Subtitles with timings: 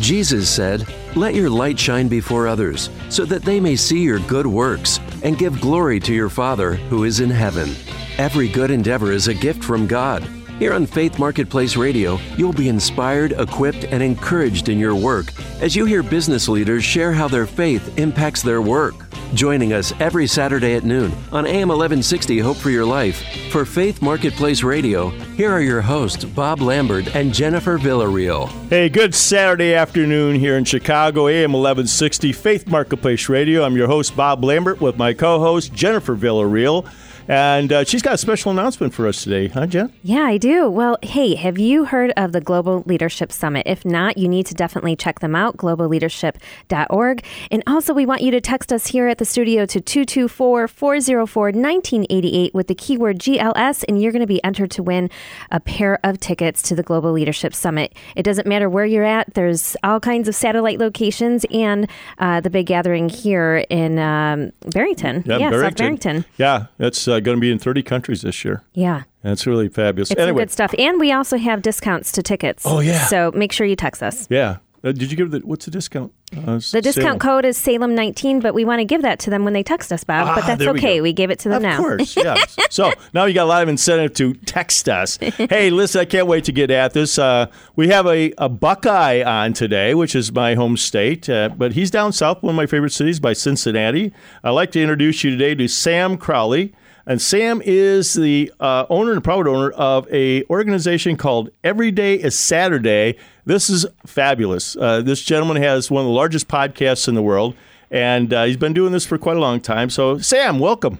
[0.00, 4.46] Jesus said, Let your light shine before others, so that they may see your good
[4.46, 7.74] works and give glory to your Father who is in heaven.
[8.16, 10.26] Every good endeavor is a gift from God.
[10.60, 15.74] Here on Faith Marketplace Radio, you'll be inspired, equipped, and encouraged in your work as
[15.74, 19.06] you hear business leaders share how their faith impacts their work.
[19.32, 23.24] Joining us every Saturday at noon on AM 1160 Hope for Your Life.
[23.50, 28.50] For Faith Marketplace Radio, here are your hosts, Bob Lambert and Jennifer Villarreal.
[28.68, 33.64] Hey, good Saturday afternoon here in Chicago, AM 1160 Faith Marketplace Radio.
[33.64, 36.86] I'm your host, Bob Lambert, with my co host, Jennifer Villarreal.
[37.30, 39.92] And uh, she's got a special announcement for us today, huh, Jen?
[40.02, 40.68] Yeah, I do.
[40.68, 43.68] Well, hey, have you heard of the Global Leadership Summit?
[43.68, 47.24] If not, you need to definitely check them out, globalleadership.org.
[47.52, 51.44] And also, we want you to text us here at the studio to 224 404
[51.44, 55.08] 1988 with the keyword GLS, and you're going to be entered to win
[55.52, 57.94] a pair of tickets to the Global Leadership Summit.
[58.16, 61.88] It doesn't matter where you're at, there's all kinds of satellite locations and
[62.18, 65.22] uh, the big gathering here in um, Barrington.
[65.24, 65.76] Yeah, South Barrington.
[65.76, 66.24] Barrington.
[66.36, 68.62] Yeah, that's uh, going to be in 30 countries this year.
[68.74, 69.02] Yeah.
[69.22, 70.10] That's really fabulous.
[70.10, 70.74] It's some anyway, good stuff.
[70.78, 72.64] And we also have discounts to tickets.
[72.66, 73.06] Oh, yeah.
[73.06, 74.26] So make sure you text us.
[74.30, 74.58] yeah.
[74.82, 76.10] Uh, did you give the what's the discount?
[76.34, 79.52] Uh, The discount code is Salem19, but we want to give that to them when
[79.52, 80.26] they text us, Bob.
[80.26, 80.96] Ah, but that's we okay.
[80.96, 81.02] go.
[81.02, 81.76] We, gave it to them Of now.
[81.76, 82.56] course, yes.
[82.70, 85.18] so now you got a lot of incentive to text us.
[85.20, 87.18] hey, listen, I can't wait to get at this.
[87.18, 91.72] Uh, we have a, a Buckeye on today, which is my home state, uh, but
[91.74, 94.14] he's down south, one of my favorite cities by Cincinnati.
[94.42, 96.72] I'd like to introduce you today to Sam Crowley.
[97.06, 102.14] And Sam is the uh, owner and proud owner of a organization called Every Day
[102.14, 103.16] is Saturday.
[103.44, 104.76] This is fabulous.
[104.76, 107.54] Uh, this gentleman has one of the largest podcasts in the world,
[107.90, 109.90] and uh, he's been doing this for quite a long time.
[109.90, 110.98] So, Sam, welcome.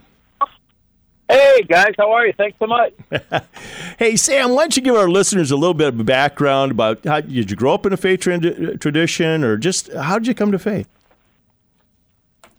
[1.31, 2.33] Hey guys, how are you?
[2.37, 2.93] Thanks so much.
[3.99, 7.21] Hey, Sam, why don't you give our listeners a little bit of background about how
[7.21, 10.51] did you grow up in a faith tra- tradition, or just how did you come
[10.53, 10.89] to faith?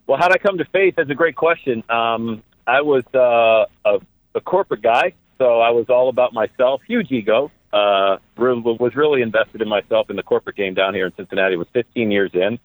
[0.05, 0.93] Well, how would I come to faith?
[0.97, 1.83] That's a great question.
[1.89, 3.99] Um, I was uh, a,
[4.35, 6.81] a corporate guy, so I was all about myself.
[6.87, 7.51] Huge ego.
[7.73, 11.55] Uh, was really invested in myself in the corporate game down here in Cincinnati.
[11.55, 12.59] Was 15 years in,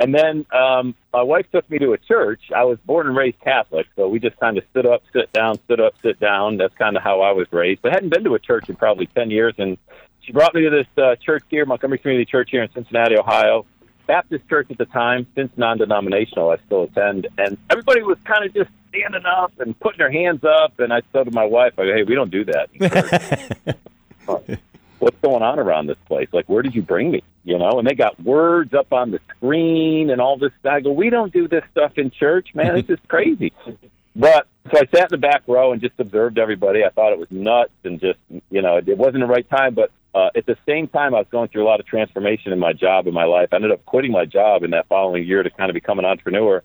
[0.00, 2.40] and then um, my wife took me to a church.
[2.54, 5.60] I was born and raised Catholic, so we just kind of stood up, sit down,
[5.64, 6.56] stood up, sit down.
[6.56, 7.82] That's kind of how I was raised.
[7.82, 9.78] But I hadn't been to a church in probably 10 years, and
[10.22, 13.64] she brought me to this uh, church here, Montgomery Community Church here in Cincinnati, Ohio.
[14.08, 18.54] Baptist church at the time, since non-denominational, I still attend, and everybody was kind of
[18.54, 20.78] just standing up and putting their hands up.
[20.78, 23.78] And I said to my wife, I go, "Hey, we don't do that."
[24.98, 26.28] What's going on around this place?
[26.32, 27.22] Like, where did you bring me?
[27.44, 30.50] You know, and they got words up on the screen and all this.
[30.64, 32.76] I go, we don't do this stuff in church, man.
[32.76, 33.52] It's just crazy.
[34.16, 36.84] But so I sat in the back row and just observed everybody.
[36.84, 38.18] I thought it was nuts and just,
[38.50, 39.74] you know, it wasn't the right time.
[39.74, 42.58] But uh, at the same time, I was going through a lot of transformation in
[42.58, 43.50] my job in my life.
[43.52, 46.04] I ended up quitting my job in that following year to kind of become an
[46.04, 46.62] entrepreneur.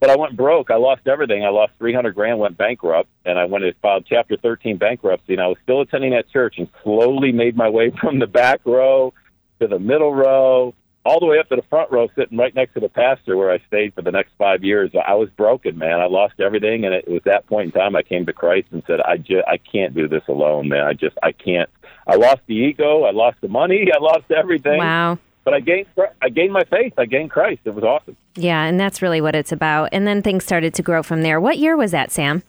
[0.00, 0.70] But I went broke.
[0.70, 1.44] I lost everything.
[1.44, 5.32] I lost 300 grand, went bankrupt, and I went and filed Chapter 13 bankruptcy.
[5.32, 8.60] And I was still attending that church and slowly made my way from the back
[8.64, 9.12] row
[9.60, 10.72] to the middle row,
[11.04, 13.50] all the way up to the front row, sitting right next to the pastor where
[13.50, 14.90] I stayed for the next five years.
[15.06, 16.00] I was broken, man.
[16.00, 18.82] I lost everything, and it was that point in time I came to Christ and
[18.86, 20.84] said, "I just, I can't do this alone, man.
[20.84, 21.68] I just, I can't."
[22.06, 24.78] I lost the ego, I lost the money, I lost everything.
[24.78, 25.18] Wow.
[25.44, 25.86] But I gained,
[26.20, 26.92] I gained my faith.
[26.98, 27.62] I gained Christ.
[27.64, 28.16] It was awesome.
[28.38, 29.88] Yeah, and that's really what it's about.
[29.92, 31.40] And then things started to grow from there.
[31.40, 32.42] What year was that, Sam?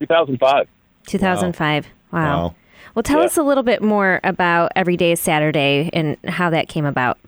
[0.00, 0.66] 2005.
[1.06, 1.86] 2005.
[2.10, 2.20] Wow.
[2.20, 2.54] Wow.
[2.94, 3.26] Well, tell Yeah.
[3.26, 7.18] us a little bit more about Every Day is Saturday and how that came about.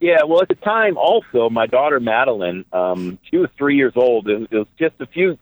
[0.00, 4.28] Yeah, well, at the time, also, my daughter Madeline, um, she was three years old.
[4.28, 5.36] It was, it was just a few,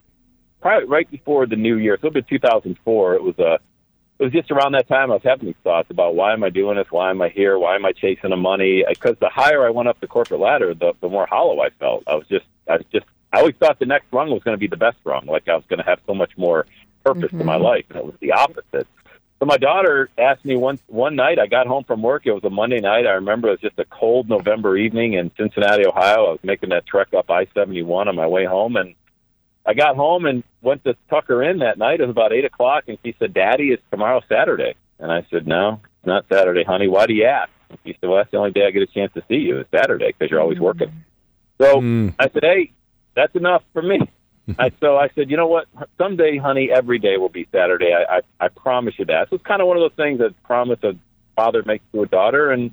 [0.62, 1.98] probably right before the new year.
[2.00, 3.14] So it was 2004.
[3.16, 3.58] It was a,
[4.18, 6.50] it was just around that time I was having these thoughts about why am I
[6.50, 6.86] doing this?
[6.90, 7.58] Why am I here?
[7.58, 8.84] Why am I chasing the money?
[8.88, 12.04] Because the higher I went up the corporate ladder, the, the more hollow I felt.
[12.06, 14.58] I was just, I was just, I always thought the next rung was going to
[14.58, 15.26] be the best rung.
[15.26, 16.66] Like I was going to have so much more
[17.04, 17.64] purpose to my mm-hmm.
[17.64, 18.86] life, and it was the opposite.
[19.38, 21.38] So my daughter asked me one one night.
[21.38, 22.22] I got home from work.
[22.24, 23.06] It was a Monday night.
[23.06, 26.26] I remember it was just a cold November evening in Cincinnati, Ohio.
[26.26, 28.94] I was making that trek up I seventy one on my way home, and
[29.66, 32.00] I got home and went to tuck her in that night.
[32.00, 35.46] It was about eight o'clock, and she said, "Daddy, it's tomorrow Saturday." And I said,
[35.46, 36.88] "No, it's not Saturday, honey.
[36.88, 38.86] Why do you ask?" And she said, "Well, that's the only day I get a
[38.86, 40.94] chance to see you is Saturday because you're always working." Mm.
[41.60, 42.14] So mm.
[42.18, 42.72] I said, "Hey,
[43.14, 44.00] that's enough for me."
[44.58, 45.66] I, so I said, you know what?
[45.98, 47.92] Someday, honey, every day will be Saturday.
[47.92, 49.28] I, I, I promise you that.
[49.28, 50.92] So it's kind of one of those things that promise a
[51.34, 52.70] father makes to a daughter, and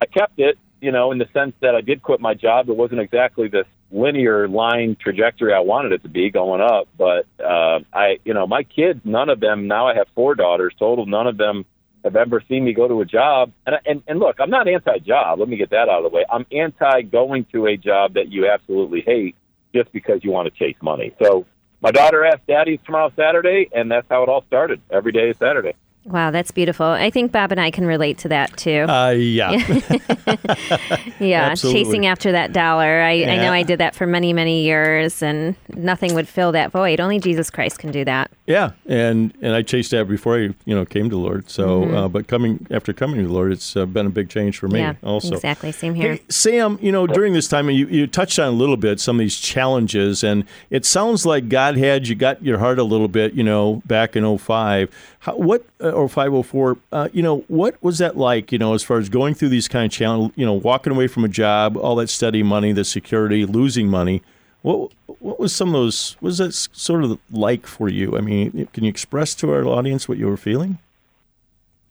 [0.00, 0.58] I kept it.
[0.86, 2.68] You know, in the sense that I did quit my job.
[2.68, 7.26] It wasn't exactly this linear line trajectory I wanted it to be going up, but
[7.44, 9.66] uh, I, you know, my kids, none of them.
[9.66, 11.04] Now I have four daughters total.
[11.04, 11.66] None of them
[12.04, 13.50] have ever seen me go to a job.
[13.66, 15.40] And and, and look, I'm not anti-job.
[15.40, 16.24] Let me get that out of the way.
[16.30, 19.34] I'm anti going to a job that you absolutely hate
[19.74, 21.16] just because you want to chase money.
[21.20, 21.46] So
[21.80, 24.80] my daughter asked Daddy tomorrow Saturday, and that's how it all started.
[24.88, 25.74] Every day is Saturday.
[26.06, 26.86] Wow, that's beautiful.
[26.86, 28.86] I think Bob and I can relate to that too.
[28.88, 29.50] Uh, yeah.
[31.18, 31.82] yeah, absolutely.
[31.82, 33.02] chasing after that dollar.
[33.02, 36.70] I, I know I did that for many, many years, and nothing would fill that
[36.70, 37.00] void.
[37.00, 38.30] Only Jesus Christ can do that.
[38.46, 41.50] Yeah, and and I chased that before I you know came to the Lord.
[41.50, 44.58] So, uh, but coming after coming to the Lord, it's uh, been a big change
[44.58, 44.80] for me.
[44.80, 45.04] Mm-hmm.
[45.04, 45.72] yeah, also, exactly.
[45.72, 46.14] Same here.
[46.14, 49.16] Hey, Sam, you know, during this time, you, you touched on a little bit some
[49.16, 53.08] of these challenges, and it sounds like God had you got your heart a little
[53.08, 54.90] bit, you know, back in 05.
[55.20, 58.82] How, what, uh, or 504, uh, you know, what was that like, you know, as
[58.82, 61.76] far as going through these kind of challenges, you know, walking away from a job,
[61.76, 64.22] all that steady money, the security, losing money?
[64.62, 68.16] What, what was some of those, what was that sort of like for you?
[68.16, 70.78] I mean, can you express to our audience what you were feeling?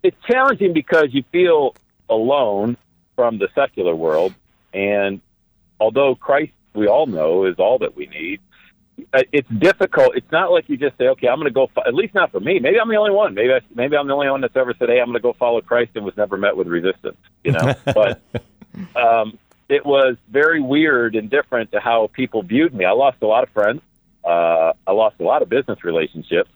[0.05, 1.75] it's challenging because you feel
[2.09, 2.77] alone
[3.15, 4.33] from the secular world,
[4.73, 5.19] and
[5.79, 8.39] although Christ, we all know, is all that we need,
[9.13, 10.15] it's difficult.
[10.15, 12.31] It's not like you just say, "Okay, I'm going to go." Fo-, at least not
[12.31, 12.59] for me.
[12.59, 13.33] Maybe I'm the only one.
[13.33, 15.33] Maybe I, maybe I'm the only one that's ever said, "Hey, I'm going to go
[15.33, 17.17] follow Christ," and was never met with resistance.
[17.43, 18.21] You know, but
[18.95, 19.37] um,
[19.69, 22.85] it was very weird and different to how people viewed me.
[22.85, 23.81] I lost a lot of friends.
[24.23, 26.49] Uh, I lost a lot of business relationships.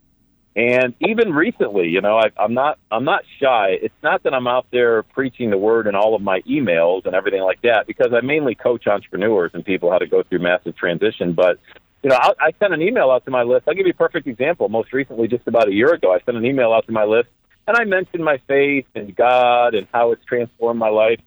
[0.56, 3.78] And even recently, you know, I, I'm not I'm not shy.
[3.82, 7.14] It's not that I'm out there preaching the word in all of my emails and
[7.14, 10.76] everything like that, because I mainly coach entrepreneurs and people how to go through massive
[10.76, 11.34] transition.
[11.34, 11.60] But
[12.04, 13.68] you know, I, I sent an email out to my list.
[13.68, 14.70] I'll give you a perfect example.
[14.70, 17.30] Most recently, just about a year ago, I sent an email out to my list,
[17.68, 21.20] and I mentioned my faith and God and how it's transformed my life.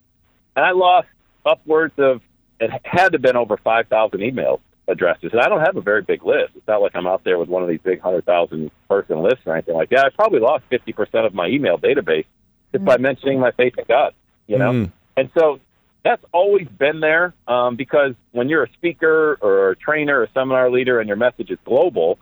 [0.56, 1.08] And I lost
[1.44, 2.20] upwards of
[2.60, 5.30] it had to have been over five thousand email addresses.
[5.32, 6.52] And I don't have a very big list.
[6.54, 9.40] It's not like I'm out there with one of these big hundred thousand person lists
[9.46, 10.06] or anything like that.
[10.06, 12.26] I probably lost fifty percent of my email database
[12.72, 14.14] just by mentioning my faith in God.
[14.46, 14.92] You know, Mm.
[15.16, 15.60] and so
[16.04, 20.32] that's always been there um, because when you're a speaker or a trainer or a
[20.32, 22.18] seminar leader and your message is global,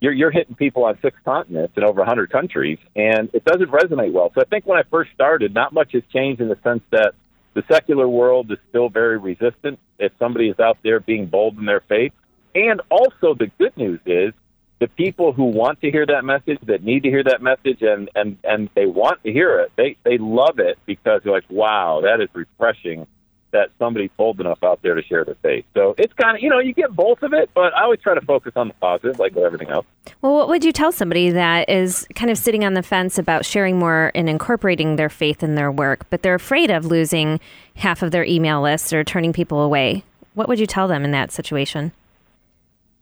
[0.00, 4.12] you're, you're hitting people on six continents and over 100 countries, and it doesn't resonate
[4.12, 4.30] well.
[4.34, 7.14] So I think when I first started, not much has changed in the sense that
[7.54, 11.64] the secular world is still very resistant if somebody is out there being bold in
[11.64, 12.12] their faith.
[12.54, 14.34] And also, the good news is
[14.80, 18.10] the people who want to hear that message, that need to hear that message, and,
[18.14, 22.02] and, and they want to hear it, they, they love it because they're like, wow,
[22.02, 23.06] that is refreshing
[23.54, 25.64] that somebody's bold enough out there to share their faith.
[25.74, 28.14] So it's kind of, you know, you get both of it, but I always try
[28.14, 29.86] to focus on the positive, like with everything else.
[30.20, 33.46] Well, what would you tell somebody that is kind of sitting on the fence about
[33.46, 37.40] sharing more and incorporating their faith in their work, but they're afraid of losing
[37.76, 40.02] half of their email lists or turning people away?
[40.34, 41.92] What would you tell them in that situation?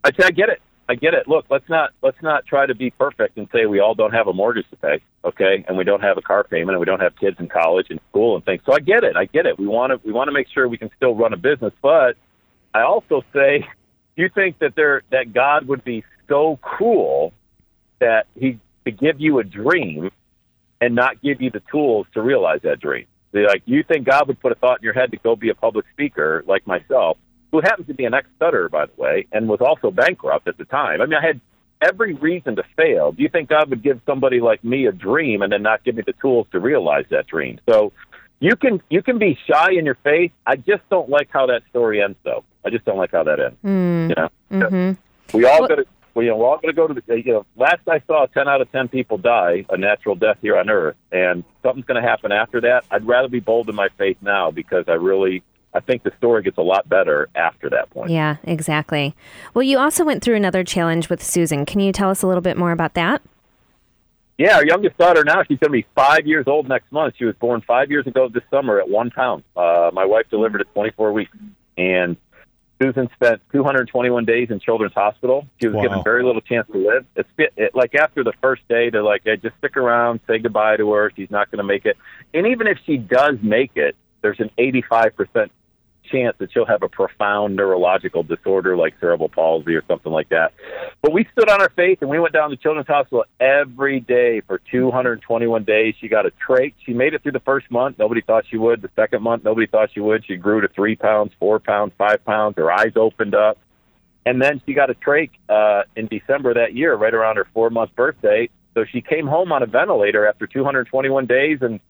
[0.05, 0.61] I say I get it.
[0.89, 1.27] I get it.
[1.27, 4.27] Look, let's not let's not try to be perfect and say we all don't have
[4.27, 7.01] a mortgage to pay, okay, and we don't have a car payment and we don't
[7.01, 8.63] have kids in college and school and things.
[8.67, 9.17] So I get it.
[9.17, 9.59] I get it.
[9.59, 12.17] We want to we want to make sure we can still run a business, but
[12.75, 13.69] I also say,
[14.17, 17.33] you think that there that God would be so cruel
[18.01, 20.11] that he to give you a dream
[20.81, 23.07] and not give you the tools to realize that dream.
[23.33, 25.55] Like you think God would put a thought in your head to go be a
[25.55, 27.17] public speaker like myself,
[27.51, 30.65] who happens to be an ex-stutterer, by the way, and was also bankrupt at the
[30.65, 31.01] time.
[31.01, 31.41] I mean, I had
[31.83, 33.13] every reason to fail.
[33.13, 35.97] Do you think God would give somebody like me a dream and then not give
[35.97, 37.59] me the tools to realize that dream?
[37.69, 37.93] So
[38.41, 40.33] you can you can be shy in your faith.
[40.47, 42.45] I just don't like how that story ends, though.
[42.65, 43.59] I just don't like how that ends.
[43.63, 45.37] You know, Mm-hmm.
[45.37, 45.87] we all Well- got to.
[46.15, 47.03] Well, you know, we're all going to go to the.
[47.23, 50.59] You know, last I saw, ten out of ten people die a natural death here
[50.59, 52.85] on Earth, and something's going to happen after that.
[52.91, 55.43] I'd rather be bold in my faith now because I really,
[55.75, 58.11] I think the story gets a lot better after that point.
[58.11, 59.15] Yeah, exactly.
[59.55, 61.65] Well, you also went through another challenge with Susan.
[61.65, 63.23] Can you tell us a little bit more about that?
[64.39, 67.15] Yeah, our youngest daughter now, she's going to be five years old next month.
[67.19, 69.45] She was born five years ago this summer at one pound.
[69.57, 71.37] Uh, my wife delivered at 24 weeks.
[71.79, 72.17] And
[72.83, 75.47] Susan spent 221 days in Children's Hospital.
[75.61, 75.83] She was Wow.
[75.83, 77.07] given very little chance to live.
[77.15, 80.39] It's it, it, like after the first day, they're like, hey, just stick around, say
[80.39, 81.13] goodbye to her.
[81.15, 81.97] She's not going to make it.
[82.35, 85.51] And even if she does make it, there's an 85%
[86.13, 90.53] chance that she'll have a profound neurological disorder like cerebral palsy or something like that.
[91.01, 94.41] But we stood on our faith and we went down to Children's Hospital every day
[94.43, 95.95] for 221 days.
[96.01, 96.75] She got a trach.
[96.85, 97.99] She made it through the first month.
[97.99, 98.83] Nobody thought she would.
[98.83, 100.25] The second month, nobody thought she would.
[100.27, 102.57] She grew to three pounds, four pounds, five pounds.
[102.57, 103.59] Her eyes opened up.
[104.25, 107.71] And then she got a trach uh, in December that year, right around her four
[107.71, 108.49] month birthday.
[108.75, 111.81] So she came home on a ventilator after 221 days and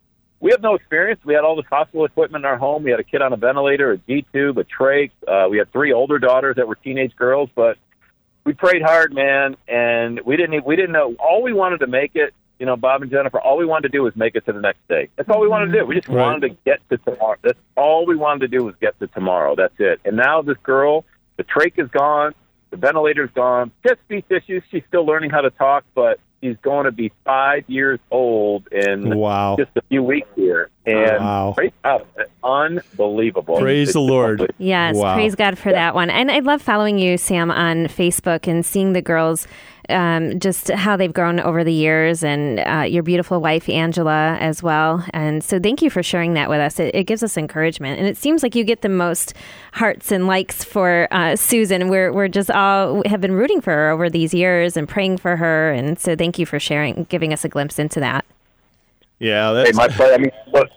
[0.42, 1.20] we have no experience.
[1.24, 2.82] We had all this hospital equipment in our home.
[2.82, 5.12] We had a kid on a ventilator, a G tube, a trach.
[5.26, 7.78] Uh, we had three older daughters that were teenage girls, but
[8.44, 11.14] we prayed hard, man, and we didn't we didn't know.
[11.20, 13.98] All we wanted to make it you know, Bob and Jennifer, all we wanted to
[13.98, 15.08] do was make it to the next day.
[15.16, 15.84] That's all we wanted to do.
[15.84, 16.22] We just Right.
[16.22, 17.34] wanted to get to tomorrow.
[17.42, 19.56] That's all we wanted to do was get to tomorrow.
[19.56, 20.00] That's it.
[20.04, 21.04] And now this girl,
[21.38, 22.34] the trach is gone,
[22.70, 24.62] the ventilator's gone, just speech issues.
[24.70, 29.16] She's still learning how to talk, but she's going to be five years old in
[29.16, 29.56] Wow.
[29.58, 30.68] just a few weeks here.
[30.84, 31.54] And Wow.
[31.56, 32.04] praise God,
[32.42, 33.58] unbelievable.
[33.58, 34.52] Praise It's the Lord.
[34.58, 35.14] Yes, Wow.
[35.14, 36.10] praise God for that one.
[36.10, 39.46] And I love following you, Sam, on Facebook and seeing the girls,
[39.88, 44.62] um, just how they've grown over the years, and uh, your beautiful wife, Angela, as
[44.62, 45.04] well.
[45.12, 46.78] And so thank you for sharing that with us.
[46.78, 47.98] It, it gives us encouragement.
[47.98, 49.34] And it seems like you get the most
[49.72, 51.88] hearts and likes for uh, Susan.
[51.88, 55.36] We're, we're just all have been rooting for her over these years and praying for
[55.36, 55.72] her.
[55.72, 58.24] And so thank you for sharing, giving us a glimpse into that.
[59.18, 60.14] Yeah, Hey, that's my play.
[60.14, 60.68] I mean, look,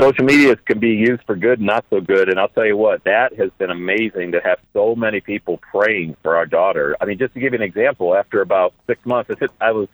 [0.00, 2.28] social media can be used for good and not so good.
[2.28, 6.16] And I'll tell you what, that has been amazing to have so many people praying
[6.22, 6.96] for our daughter.
[7.00, 9.72] I mean, just to give you an example, after about six months, I, said, I
[9.72, 9.88] was.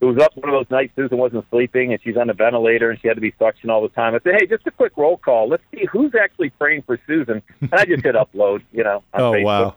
[0.00, 2.90] It was up one of those nights Susan wasn't sleeping and she's on a ventilator
[2.90, 4.16] and she had to be suction all the time.
[4.16, 5.48] I said, "Hey, just a quick roll call.
[5.48, 9.20] Let's see who's actually praying for Susan." And I just hit upload, you know, on
[9.20, 9.44] oh Facebook.
[9.44, 9.76] wow.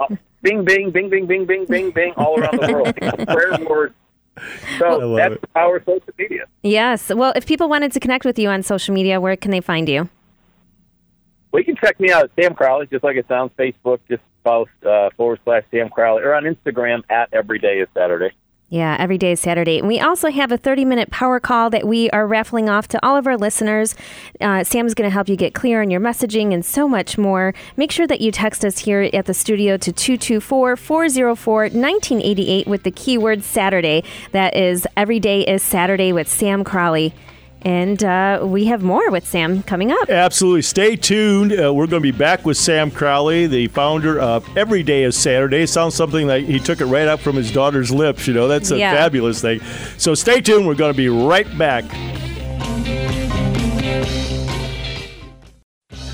[0.00, 2.96] Uh, bing, bing, bing, bing, bing, bing, bing, bing, all around the world.
[3.28, 3.94] Prayer words.
[4.36, 5.40] I So that's it.
[5.40, 6.44] the power of social media.
[6.62, 7.08] Yes.
[7.10, 9.88] Well, if people wanted to connect with you on social media, where can they find
[9.88, 10.08] you?
[11.52, 13.50] Well, you can check me out at Sam Crowley, just like it sounds.
[13.58, 17.88] Facebook, just follow uh, forward slash Sam Crowley, or on Instagram at Every Day is
[17.92, 18.32] Saturday.
[18.70, 19.80] Yeah, every day is Saturday.
[19.80, 23.04] And we also have a 30 minute power call that we are raffling off to
[23.04, 23.96] all of our listeners.
[24.40, 27.52] Uh, Sam's going to help you get clear on your messaging and so much more.
[27.76, 32.84] Make sure that you text us here at the studio to 224 404 1988 with
[32.84, 34.04] the keyword Saturday.
[34.30, 37.12] That is Every Day is Saturday with Sam Crowley.
[37.62, 40.08] And uh, we have more with Sam coming up.
[40.08, 40.62] Absolutely.
[40.62, 41.52] Stay tuned.
[41.52, 45.14] Uh, we're going to be back with Sam Crowley, the founder of Every Day is
[45.16, 45.66] Saturday.
[45.66, 48.26] Sounds something like he took it right up from his daughter's lips.
[48.26, 48.94] You know, that's a Yeah.
[48.94, 49.60] fabulous thing.
[49.98, 50.66] So stay tuned.
[50.66, 51.84] We're going to be right back.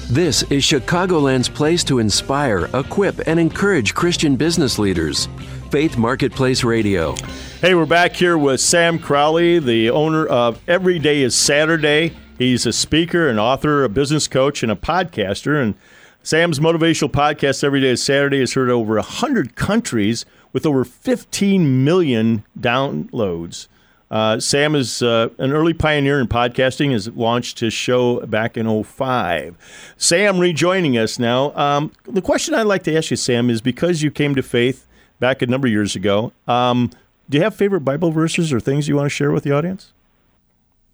[0.09, 5.29] This is Chicagoland's place to inspire, equip, and encourage Christian business leaders.
[5.73, 7.17] Faith Marketplace Radio.
[7.61, 12.13] Hey, we're back here with Sam Crowley, the owner of Every Day is Saturday.
[12.39, 15.61] He's a speaker, an author, a business coach, and a podcaster.
[15.61, 15.75] And
[16.23, 21.85] Sam's motivational podcast, Every Day is Saturday, is heard over 100 countries with over 15
[21.85, 23.67] million downloads.
[24.11, 28.85] Uh, Sam is uh, an early pioneer in podcasting, has launched his show back in
[28.85, 29.95] 05.
[29.97, 31.53] Sam rejoining us now.
[31.57, 34.87] Um, the question I'd like to ask you, Sam, is because you came to faith
[35.19, 36.91] back a number of years ago, um,
[37.29, 39.93] do you have favorite Bible verses or things you want to share with the audience?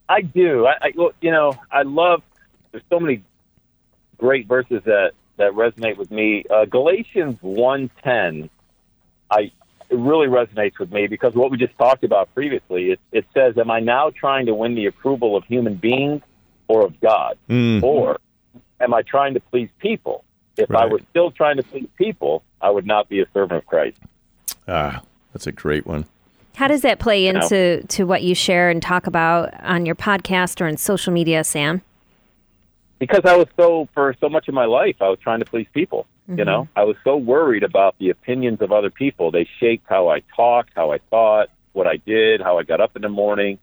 [0.09, 0.67] I do.
[0.67, 2.23] I, I well, you know, I love.
[2.71, 3.23] There's so many
[4.19, 6.45] great verses that that resonate with me.
[6.49, 8.49] Uh, Galatians one ten,
[9.31, 9.53] I
[9.93, 12.93] it really resonates with me because what we just talked about previously.
[12.93, 16.23] It, it says, "Am I now trying to win the approval of human beings
[16.69, 17.83] or of God, Mm.
[17.83, 18.19] or
[18.81, 20.25] am I trying to please people?
[20.57, 23.67] If I were still trying to please people, I would not be a servant of
[23.67, 23.99] Christ."
[24.67, 26.07] Ah, that's a great one.
[26.57, 27.41] How does that play know.
[27.41, 31.45] into to what you share and talk about on your podcast or in social media,
[31.45, 31.83] Sam?
[32.99, 35.67] because I was so for so much of my life I was trying to please
[35.75, 36.07] people.
[36.29, 39.31] You know, I was so worried about the opinions of other people.
[39.31, 42.97] They shaped how I talked, how I thought, what I did, how I got up
[42.97, 43.59] in the morning.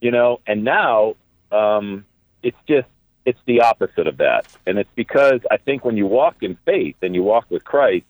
[0.00, 1.14] You know, and now
[1.50, 2.04] um,
[2.42, 2.88] it's just
[3.24, 6.96] it's the opposite of that, and it's because I think when you walk in faith
[7.00, 8.04] and you walk with Christ,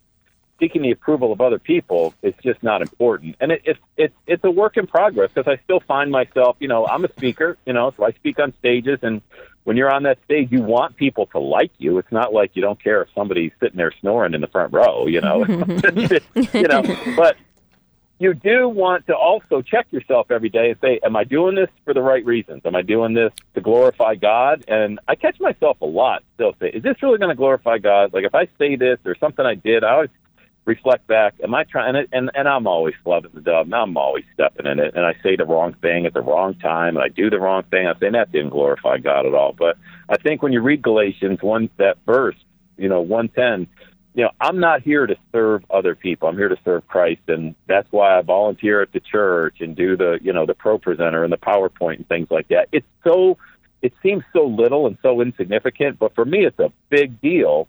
[0.58, 3.36] seeking the approval of other people is just not important.
[3.40, 6.68] And it, it's it's it's a work in progress because I still find myself, you
[6.68, 9.22] know, I'm a speaker, you know, so I speak on stages, and
[9.64, 11.98] when you're on that stage, you want people to like you.
[11.98, 15.06] It's not like you don't care if somebody's sitting there snoring in the front row,
[15.06, 15.44] you know,
[16.52, 16.82] you know,
[17.16, 17.36] but
[18.18, 21.68] you do want to also check yourself every day and say, "Am I doing this
[21.84, 22.62] for the right reasons?
[22.64, 26.68] Am I doing this to glorify God?" And I catch myself a lot still say,
[26.68, 29.54] "Is this really going to glorify God?" Like if I say this or something I
[29.54, 30.10] did, I always
[30.64, 31.34] reflect back.
[31.42, 31.96] Am I trying?
[31.96, 35.04] And and, and I'm always flubbing the dub, and I'm always stepping in it, and
[35.04, 37.86] I say the wrong thing at the wrong time, and I do the wrong thing.
[37.86, 39.52] I say that didn't glorify God at all.
[39.52, 39.76] But
[40.08, 42.36] I think when you read Galatians one that verse,
[42.76, 43.68] you know, one ten
[44.14, 46.28] you know, I'm not here to serve other people.
[46.28, 49.96] I'm here to serve Christ, and that's why I volunteer at the church and do
[49.96, 52.68] the, you know, the ProPresenter and the PowerPoint and things like that.
[52.70, 53.38] It's so,
[53.82, 57.66] it seems so little and so insignificant, but for me, it's a big deal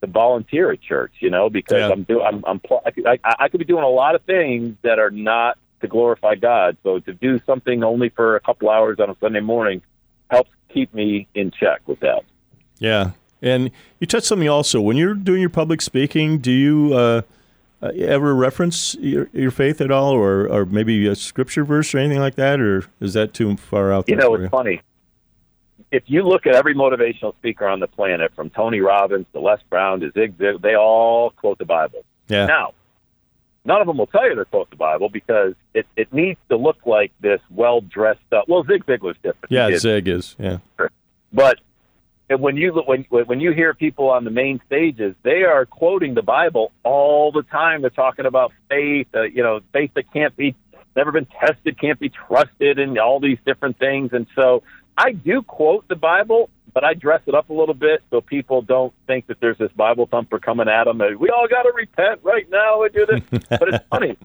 [0.00, 1.12] to volunteer at church.
[1.20, 1.90] You know, because Yeah.
[1.90, 4.22] I'm doing, I'm, I'm, pl- I, could- I, I could be doing a lot of
[4.22, 6.76] things that are not to glorify God.
[6.82, 9.82] So to do something only for a couple hours on a Sunday morning
[10.30, 12.24] helps keep me in check with that.
[12.78, 13.12] Yeah.
[13.40, 14.80] And you touched something also.
[14.80, 17.22] When you're doing your public speaking, do you uh,
[17.80, 21.98] uh, ever reference your, your faith at all, or or maybe a scripture verse or
[21.98, 24.08] anything like that, or is that too far out?
[24.08, 24.80] You know, it's funny.
[25.90, 29.60] If you look at every motivational speaker on the planet, from Tony Robbins to Les
[29.70, 32.04] Brown to Zig Zig, they all quote the Bible.
[32.28, 32.46] Yeah.
[32.46, 32.74] Now,
[33.64, 36.56] none of them will tell you they quote the Bible because it, it needs to
[36.56, 38.48] look like this well dressed up.
[38.48, 39.50] Well, Zig Ziglar's different.
[39.50, 40.36] Yeah, Zig is.
[40.38, 40.58] Yeah.
[41.32, 41.58] But
[42.36, 46.22] when you when when you hear people on the main stages, they are quoting the
[46.22, 47.80] Bible all the time.
[47.80, 50.54] They're talking about faith, uh, you know, faith that can't be
[50.94, 54.10] never been tested, can't be trusted, and all these different things.
[54.12, 54.62] And so
[54.98, 58.62] I do quote the Bible, but I dress it up a little bit so people
[58.62, 61.00] don't think that there's this Bible thumper coming at them.
[61.00, 63.44] And we all got to repent right now and do this.
[63.48, 64.16] but it's funny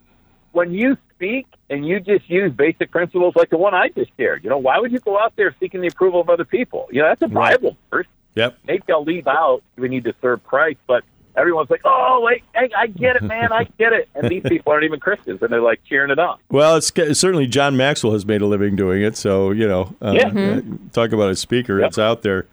[0.51, 4.43] when you speak and you just use basic principles like the one I just shared.
[4.43, 6.87] You know, why would you go out there seeking the approval of other people?
[6.91, 7.27] You know, that's a.
[7.27, 8.07] Bible verse.
[8.35, 8.57] Yep.
[8.65, 11.03] Maybe I'll leave out we need to serve Christ, but
[11.35, 14.71] everyone's like, "Oh, wait, I, I get it, man, I get it." And these people
[14.71, 16.37] aren't even Christians, and they're like cheering it on.
[16.49, 16.87] Well, it's
[17.19, 19.17] certainly John Maxwell has made a living doing it.
[19.17, 20.27] So you know, uh, Yeah.
[20.27, 20.61] uh,
[20.91, 21.79] talk about a speaker.
[21.79, 21.87] Yep.
[21.89, 22.45] It's out there.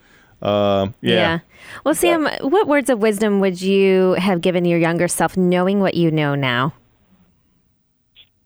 [0.43, 1.41] Um, yeah.
[1.85, 5.95] Well, Sam, what words of wisdom would you have given your younger self knowing what
[5.95, 6.73] you know now?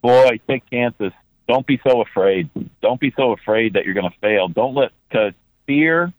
[0.03, 1.13] Boy, take chances.
[1.49, 2.51] Don't be so afraid.
[2.83, 4.49] Don't be so afraid that you're going to fail.
[4.49, 5.33] Don't let because
[5.67, 6.13] fear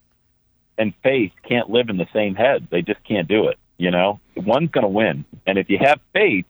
[0.78, 2.68] and faith can't live in the same head.
[2.72, 3.58] They just can't do it.
[3.78, 6.46] You know, one's going to win, and if you have faith,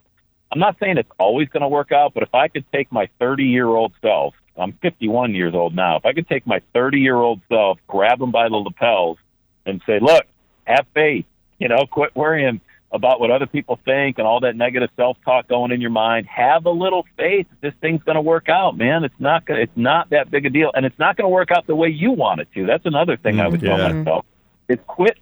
[0.51, 3.09] I'm not saying it's always going to work out, but if I could take my
[3.19, 5.97] 30 year old self, I'm 51 years old now.
[5.97, 9.17] If I could take my 30 year old self, grab him by the lapels,
[9.65, 10.25] and say, "Look,
[10.65, 11.25] have faith.
[11.59, 15.47] You know, quit worrying about what other people think and all that negative self talk
[15.47, 16.27] going in your mind.
[16.27, 17.47] Have a little faith.
[17.61, 19.03] This thing's going to work out, man.
[19.03, 19.45] It's not.
[19.45, 21.75] Gonna, it's not that big a deal, and it's not going to work out the
[21.75, 22.65] way you want it to.
[22.65, 23.51] That's another thing I mm-hmm.
[23.51, 23.93] would tell yeah.
[23.93, 24.25] myself.
[24.67, 25.17] Is quit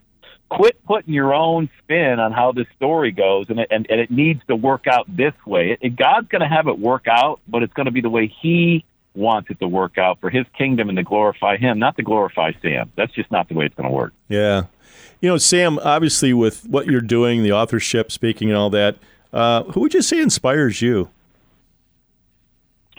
[0.49, 4.11] quit putting your own spin on how this story goes, and it, and, and it
[4.11, 5.77] needs to work out this way.
[5.81, 8.27] It, God's going to have it work out, but it's going to be the way
[8.27, 8.85] He
[9.15, 12.51] wants it to work out for His kingdom and to glorify Him, not to glorify
[12.61, 12.91] Sam.
[12.95, 14.13] That's just not the way it's going to work.
[14.27, 14.65] Yeah.
[15.21, 18.97] You know, Sam, obviously with what you're doing, the authorship, speaking, and all that,
[19.31, 21.09] uh, who would you say inspires you?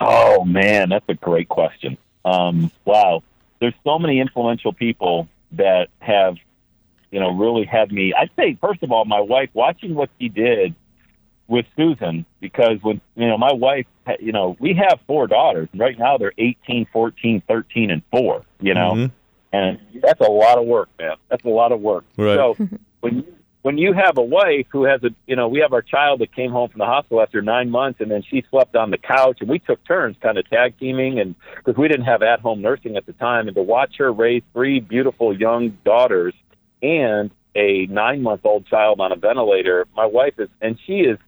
[0.00, 1.96] Oh man, that's a great question.
[2.24, 3.22] Um, wow,
[3.60, 6.36] there's so many influential people that have,
[7.14, 8.12] you know, really had me.
[8.12, 10.74] I'd say first of all, my wife watching what she did
[11.46, 13.86] with Susan because when you know my wife,
[14.18, 15.68] you know, we have four daughters.
[15.76, 18.42] Right now they're 18, 14, 13, and four.
[18.60, 19.10] You know, Mhm.
[19.52, 21.14] and that's a lot of work, man.
[21.28, 22.04] That's a lot of work.
[22.18, 22.34] Right.
[22.36, 22.56] So
[23.00, 23.26] when you,
[23.62, 26.34] when you have a wife who has a, you know, we have our child that
[26.34, 29.38] came home from the hospital after nine months, and then she slept on the couch,
[29.40, 32.60] and we took turns kind of tag teaming, and because we didn't have at home
[32.60, 36.34] nursing at the time, and to watch her raise three beautiful young daughters
[36.84, 41.18] and a nine month old child on a ventilator, my wife is, and she is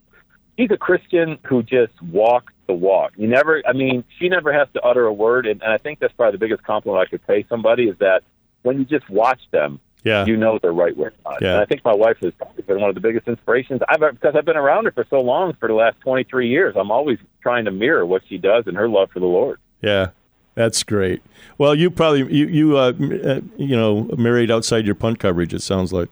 [0.58, 3.12] she's a Christian who just walks the walk.
[3.16, 5.98] You never, I mean, she never has to utter a word, and, and I think
[6.00, 8.22] that's probably the biggest compliment I could pay somebody is that
[8.62, 10.26] when you just watch them, Yeah.
[10.26, 11.38] you know they're right where God.
[11.40, 11.52] Yeah.
[11.54, 14.34] And I think my wife has probably been one of the biggest inspirations I've because
[14.36, 16.74] I've been around her for so long for the last 23 years.
[16.76, 19.60] I'm always trying to mirror what she does and her love for the Lord.
[19.82, 20.08] Yeah.
[20.56, 21.22] That's great.
[21.58, 22.92] Well, you probably you you uh,
[23.24, 25.54] uh, you know married outside your punt coverage.
[25.54, 26.08] It sounds like.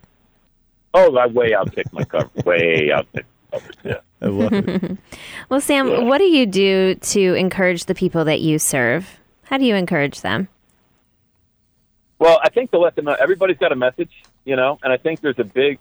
[0.93, 2.31] Oh, I way outkicked my cover.
[2.45, 3.25] way outkicked.
[3.83, 3.99] Yeah.
[4.23, 4.99] I love it.
[5.49, 9.19] Well, Sam, what do you do to encourage the people that you serve?
[9.45, 10.49] How do you encourage them?
[12.19, 14.11] Well, I think to let them know everybody's got a message,
[14.45, 15.79] you know, and I think there's a big,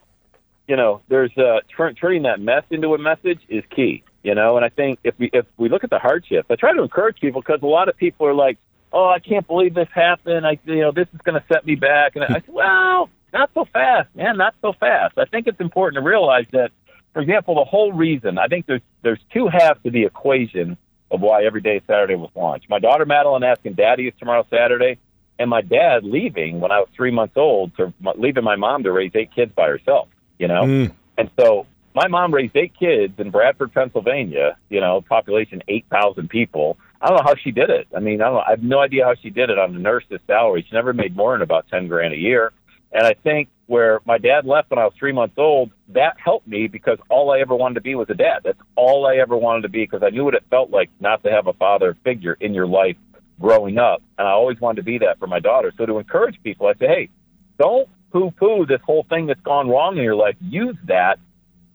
[0.68, 4.56] you know, there's uh, turn, turning that mess into a message is key, you know,
[4.56, 7.20] and I think if we if we look at the hardships, I try to encourage
[7.20, 8.58] people because a lot of people are like,
[8.92, 11.76] oh, I can't believe this happened, I you know, this is going to set me
[11.76, 15.18] back, and I said, well, not so fast, man, not so fast.
[15.18, 16.72] I think it's important to realize that,
[17.14, 20.78] for example, the whole reason I think there's there's two halves to the equation
[21.12, 22.70] of why every day Saturday was launched.
[22.70, 24.98] My daughter Madeline asking, "Daddy, is tomorrow Saturday?"
[25.40, 28.92] and my dad leaving when I was three months old, to leaving my mom to
[28.92, 30.08] raise eight kids by herself.
[30.38, 30.92] You know, Mm.
[31.18, 34.58] and so my mom raised eight kids in Bradford, Pennsylvania.
[34.70, 36.78] You know, population eight thousand people.
[37.02, 37.88] I don't know how she did it.
[37.96, 38.44] I mean, I don't.
[38.48, 40.66] I have no idea how she did it on a nurse's salary.
[40.68, 42.52] She never made more than about ten grand a year.
[42.92, 46.48] And I think where my dad left when I was three months old, that helped
[46.48, 48.42] me because all I ever wanted to be was a dad.
[48.44, 51.24] That's all I ever wanted to be because I knew what it felt like not
[51.24, 52.98] to have a father figure in your life
[53.40, 54.04] growing up.
[54.18, 55.74] And I always wanted to be that for my daughter.
[55.78, 57.10] So to encourage people, I say, hey,
[57.58, 60.36] don't poo poo this whole thing that's gone wrong in your life.
[60.40, 61.18] Use that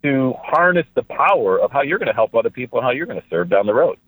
[0.03, 3.07] to harness the power of how you're going to help other people and how you're
[3.07, 3.99] going to serve down the road.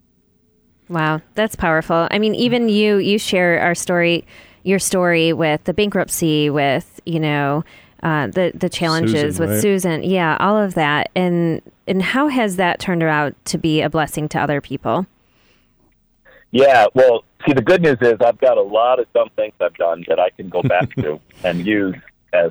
[0.89, 2.09] Wow, that's powerful.
[2.11, 4.27] I mean, even you you share our story,
[4.65, 7.65] your story with the bankruptcy, with you know
[8.03, 9.61] uh, the the challenges Susan, with right?
[9.61, 10.03] Susan.
[10.03, 14.29] Yeah, all of that, and and how has that turned out to be a blessing
[14.31, 15.07] to other people?
[16.51, 19.75] Yeah, well, see, the good news is I've got a lot of dumb things I've
[19.75, 21.95] done that I can go back to and use
[22.33, 22.51] as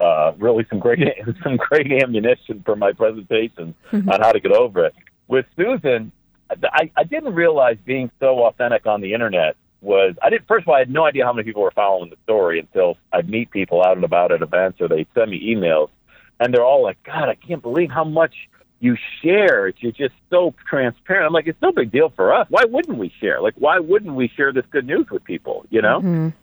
[0.00, 1.00] uh, really some great
[1.42, 4.94] some great ammunition for my presentation on how to get over it.
[5.28, 6.12] With Susan,
[6.50, 10.68] I, I didn't realize being so authentic on the internet was I didn't first of
[10.68, 13.50] all I had no idea how many people were following the story until I'd meet
[13.50, 15.88] people out and about at events or they send me emails
[16.40, 18.34] and they're all like, God, I can't believe how much
[18.80, 19.68] you share.
[19.78, 21.26] You're just so transparent.
[21.26, 22.46] I'm like, it's no big deal for us.
[22.48, 23.40] Why wouldn't we share?
[23.42, 25.66] Like, why wouldn't we share this good news with people?
[25.68, 26.00] You know,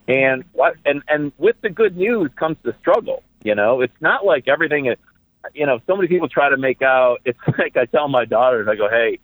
[0.08, 3.24] and what and and with the good news comes the struggle.
[3.44, 4.98] You know, it's not like everything is.
[5.54, 7.22] You know, so many people try to make out.
[7.26, 9.20] It's like I tell my daughters, I go, hey,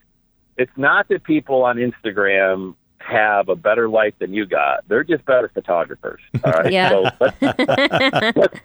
[0.58, 4.88] it's not that people on Instagram have a better life than you got.
[4.88, 6.22] They're just better photographers.
[6.44, 6.72] All right.
[6.72, 6.90] Yeah.
[6.90, 7.42] So let's,
[8.38, 8.60] let's,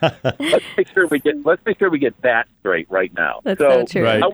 [0.40, 3.40] let's make sure we get let's make sure we get that straight right now.
[3.42, 4.04] That's so true.
[4.04, 4.22] Right.
[4.22, 4.32] how-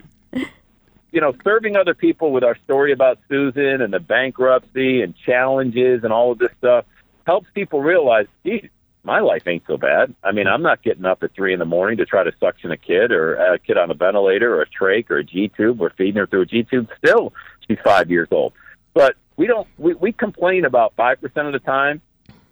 [1.12, 6.04] you know, serving other people with our story about Susan and the bankruptcy and challenges
[6.04, 6.84] and all of this stuff
[7.26, 8.68] helps people realize, geez,
[9.06, 10.14] my life ain't so bad.
[10.22, 12.70] I mean, I'm not getting up at three in the morning to try to suction
[12.72, 15.78] a kid or a kid on a ventilator or a trach or a G tube.
[15.78, 16.88] We're feeding her through a G tube.
[16.98, 17.32] Still,
[17.66, 18.52] she's five years old.
[18.92, 19.66] But we don't.
[19.78, 22.02] We, we complain about five percent of the time,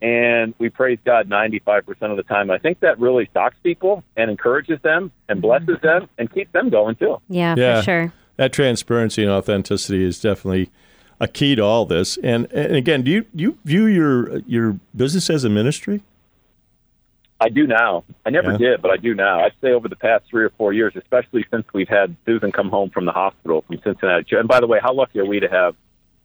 [0.00, 2.50] and we praise God ninety five percent of the time.
[2.50, 5.64] I think that really shocks people and encourages them and mm-hmm.
[5.66, 7.20] blesses them and keeps them going too.
[7.28, 7.78] Yeah, Yeah.
[7.80, 8.12] for sure.
[8.36, 10.70] that transparency and authenticity is definitely
[11.20, 12.18] a key to all this.
[12.22, 16.02] And, and again, do you you view your your business as a ministry?
[17.40, 18.04] I do now.
[18.24, 18.58] I never Yeah.
[18.58, 19.40] did, but I do now.
[19.40, 22.70] I'd say over the past three or four years, especially since we've had Susan come
[22.70, 24.36] home from the hospital from Cincinnati.
[24.36, 25.74] And by the way, how lucky are we to have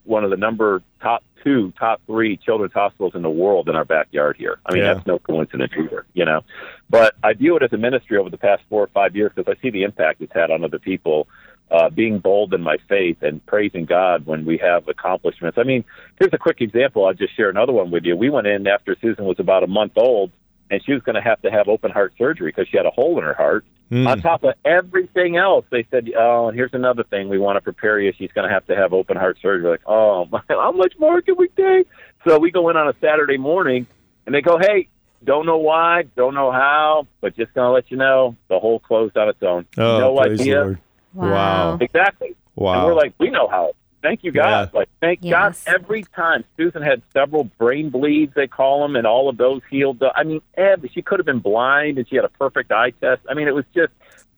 [0.06, 3.86] one of the number top two, top three children's hospitals in the world in our
[3.86, 4.60] backyard here?
[4.66, 4.94] I mean, Yeah.
[4.94, 6.42] that's no coincidence either, you know.
[6.90, 9.52] But I view it as a ministry over the past four or five years because
[9.52, 11.28] I see the impact it's had on other people.
[11.72, 15.56] Uh, being bold in my faith and praising God when we have accomplishments.
[15.60, 15.84] I mean,
[16.18, 17.06] here's a quick example.
[17.06, 18.18] I'll just share another one with you.
[18.18, 20.32] We went in after Susan was about a month old,
[20.70, 22.92] and she was going to have to have open heart surgery because she had a
[22.92, 23.66] hole in her heart.
[23.90, 24.06] Hmm.
[24.06, 27.28] On top of everything else, they said, "Oh, and here's another thing.
[27.28, 28.14] We want to prepare you.
[28.18, 31.22] She's going to have to have open heart surgery." Like, oh, my, how much more
[31.22, 31.88] can we take?
[32.28, 33.88] So we go in on a Saturday morning,
[34.26, 34.90] and they go, "Hey,
[35.24, 38.80] don't know why, don't know how, but just going to let you know, the hole
[38.80, 39.66] closed on its own.
[39.78, 40.80] Oh, no idea." Lord.
[41.14, 41.78] Wow.
[41.82, 42.36] Exactly.
[42.56, 42.74] Wow.
[42.74, 43.74] And we're like, we know how.
[44.02, 44.70] Thank you, God.
[44.74, 44.80] Yeah.
[44.80, 45.64] Like, thank Yes.
[45.66, 45.76] God.
[45.76, 50.02] Every time Susan had several brain bleeds, they call them, and all of those healed.
[50.16, 53.22] I mean, Eb, she could have been blind, and she had a perfect eye test.
[53.30, 53.92] I mean, it was just.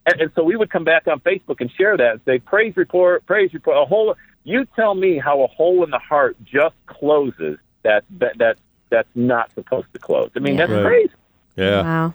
[0.08, 2.76] And, and so we would come back on Facebook and share that and say, praise
[2.76, 3.78] report, praise report.
[3.78, 4.16] A hole.
[4.44, 7.60] You tell me how a hole in the heart just closes.
[7.84, 8.58] That that that
[8.90, 10.32] that's not supposed to close.
[10.36, 10.66] I mean, Yeah.
[10.66, 10.86] that's Right.
[10.86, 11.14] crazy.
[11.56, 12.14] Yeah, Wow.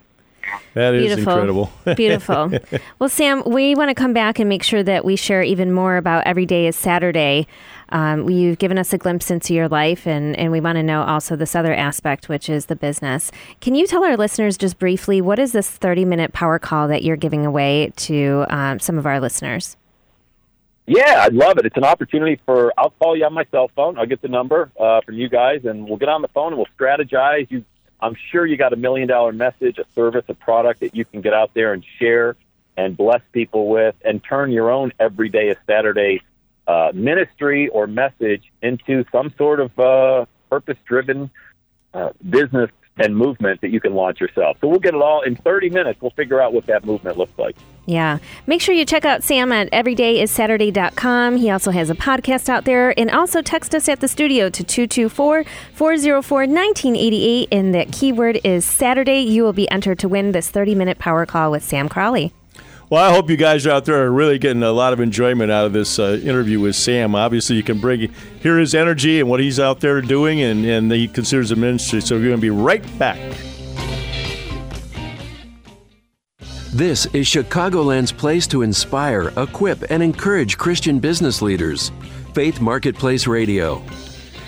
[0.75, 1.33] That is Beautiful.
[1.33, 1.73] incredible.
[1.97, 2.81] Beautiful.
[2.99, 5.97] well, Sam, we want to come back and make sure that we share even more
[5.97, 7.47] about Every Day is Saturday.
[7.91, 11.03] Um, you've given us a glimpse into your life, and, and we want to know
[11.03, 13.31] also this other aspect, which is the business.
[13.61, 17.05] Can you tell our listeners just briefly what is this 30 minute power call that
[17.05, 19.77] you're giving away to um, some of our listeners?
[20.87, 21.67] Yeah, I'd love it.
[21.67, 22.73] It's an opportunity for.
[22.79, 23.99] I'll call you on my cell phone.
[23.99, 26.57] I'll get the number uh, from you guys, and we'll get on the phone and
[26.57, 27.51] we'll strategize.
[27.51, 27.65] You,
[28.01, 31.21] I'm sure you got a million dollar message, a service, a product that you can
[31.21, 32.37] get out there and share
[32.77, 36.21] and bless people with, and turn your own everyday a Saturday
[36.67, 41.31] uh, ministry or message into some sort of uh, purpose driven
[41.95, 44.59] uh, business and movement that you can launch yourself.
[44.61, 46.01] So we'll get it all in 30 minutes.
[46.01, 47.57] We'll figure out what that movement looks like.
[47.87, 48.19] Yeah.
[48.47, 51.37] Make sure you check out Sam at everydayissaturday.com.
[51.37, 52.99] He also has a podcast out there.
[52.99, 57.49] And also text us at the studio to 224 404 1988.
[57.53, 59.21] And that keyword is Saturday.
[59.21, 62.33] You will be entered to win this 30 minute power call with Sam Crowley.
[62.89, 65.67] Well, I hope you guys out there are really getting a lot of enjoyment out
[65.67, 67.17] of this uh, interview with Sam.
[67.17, 70.93] Obviously, you can bring hear his energy and what he's out there doing, and, and
[70.93, 72.01] he considers a ministry.
[72.01, 73.19] So we're going to be right back.
[76.77, 81.91] This is Chicagoland's place to inspire, equip, and encourage Christian business leaders.
[82.35, 83.79] Faith Marketplace Radio.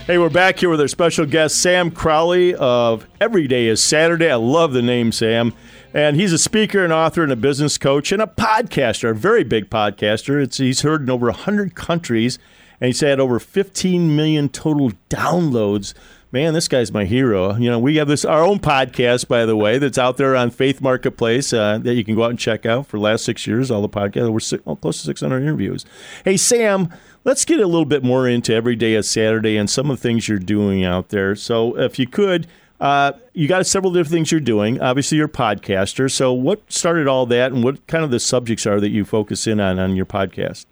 [0.07, 4.31] Hey, we're back here with our special guest, Sam Crowley of Every Day is Saturday.
[4.31, 5.55] I love the name, Sam.
[5.95, 9.43] And he's a speaker and author and a business coach and a podcaster, a very
[9.43, 10.43] big podcaster.
[10.43, 12.39] It's, he's heard in over 100 countries,
[12.79, 15.95] and he's had over 15 million total downloads.
[16.31, 17.57] Man, this guy's my hero.
[17.57, 20.51] You know, we have this our own podcast, by the way, that's out there on
[20.51, 23.47] Faith Marketplace uh, that you can go out and check out for the last six
[23.47, 23.71] years.
[23.71, 25.87] All the podcasts, we're six, well, close to 600 interviews.
[26.27, 26.93] Hey, Sam,
[27.25, 30.03] let's get a little bit more into every day of Saturday and some of the
[30.03, 31.35] things you're doing out there.
[31.35, 32.47] So, if you could,
[32.81, 34.81] Uh, you got several different things you're doing.
[34.81, 36.09] Obviously, you're a podcaster.
[36.09, 39.49] So, what started all that, and what kind of the subjects are that you focus
[39.49, 40.65] in on on your podcast?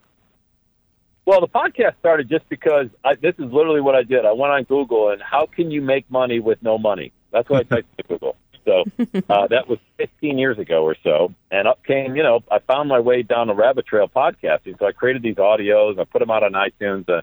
[1.26, 4.24] Well, the podcast started just because I, this is literally what I did.
[4.24, 7.12] I went on Google and how can you make money with no money?
[7.32, 8.36] That's what I typed in Google.
[8.64, 8.84] So
[9.28, 12.88] uh, that was 15 years ago or so, and up came you know I found
[12.88, 14.78] my way down the rabbit trail podcasting.
[14.78, 15.98] So I created these audios.
[15.98, 17.08] I put them out on iTunes.
[17.08, 17.22] Uh,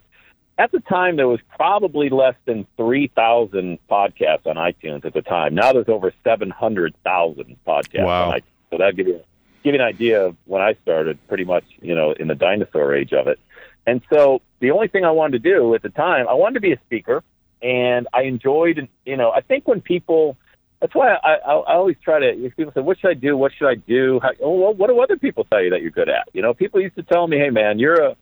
[0.57, 5.55] at the time, there was probably less than 3,000 podcasts on iTunes at the time.
[5.55, 8.29] Now there's over 700,000 podcasts wow.
[8.29, 8.43] on iTunes.
[8.69, 9.21] So that give you
[9.63, 12.93] give you an idea of when I started, pretty much you know in the dinosaur
[12.93, 13.39] age of it.
[13.85, 16.61] And so the only thing I wanted to do at the time, I wanted to
[16.61, 17.23] be a speaker,
[17.61, 20.37] and I enjoyed, you know, I think when people,
[20.79, 23.35] that's why I, I, I always try to, if people say, what should I do?
[23.37, 24.19] What should I do?
[24.21, 26.29] How, oh, well, what do other people tell you that you're good at?
[26.33, 28.15] You know, people used to tell me, hey, man, you're a,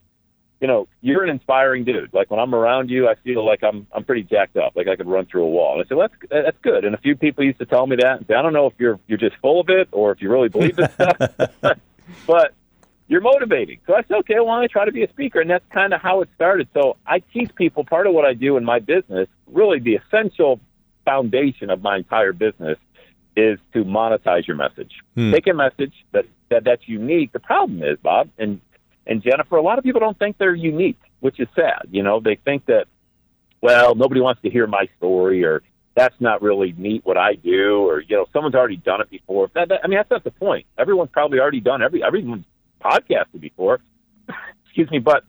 [0.62, 2.14] you know, you're an inspiring dude.
[2.14, 4.96] Like when I'm around you, I feel like I'm I'm pretty jacked up, like I
[4.96, 5.74] could run through a wall.
[5.74, 6.86] And I said, well, that's that's good.
[6.86, 8.18] And a few people used to tell me that.
[8.18, 10.32] And say, I don't know if you're you're just full of it or if you
[10.32, 11.18] really believe this stuff,
[12.28, 12.54] but
[13.12, 13.78] you're motivating.
[13.86, 16.00] So I said, okay, well, I try to be a speaker, and that's kind of
[16.00, 16.70] how it started.
[16.74, 20.62] So I teach people part of what I do in my business, really the essential
[21.04, 22.78] foundation of my entire business
[23.36, 24.94] is to monetize your message.
[25.16, 25.34] Hmm.
[25.34, 27.34] Take a message that, that that's unique.
[27.34, 28.62] The problem is, Bob and
[29.06, 31.90] and Jennifer, a lot of people don't think they're unique, which is sad.
[31.92, 32.86] You know, they think that
[33.60, 35.64] well, nobody wants to hear my story or
[35.96, 39.52] that's not really neat what I do, or you know, someone's already done it before.
[39.54, 40.66] That, that, I mean, that's not the point.
[40.78, 42.46] Everyone's probably already done every everyone's
[42.82, 43.80] podcasted before.
[44.66, 45.24] Excuse me, but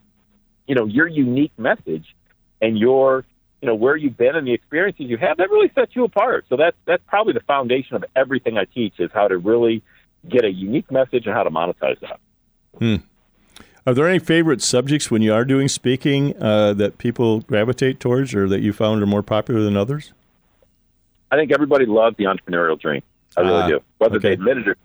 [0.67, 2.15] you know your unique message
[2.61, 3.25] and your
[3.61, 6.47] you know where you've been and the experiences you have that really sets you apart.
[6.49, 9.83] So that's that's probably the foundation of everything I teach is how to really
[10.29, 12.21] get a unique message and how to monetize that.
[12.79, 12.97] Hmm.
[13.85, 18.33] Are there any favorite subjects when you are doing speaking uh, that people gravitate towards,
[18.33, 20.13] or that you found are more popular than others?
[21.33, 23.03] I think everybody loves the entrepreneurial dream.
[23.37, 24.29] I really Ah, do, whether okay.
[24.29, 24.77] they admit it or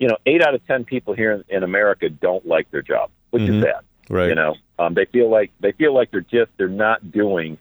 [0.00, 3.10] you know, eight out of ten people here in, in America don't like their job,
[3.30, 3.58] which Mhm.
[3.58, 3.84] is sad.
[4.08, 4.28] Right.
[4.30, 7.58] You know, um, they feel like they feel like they're just they're not doing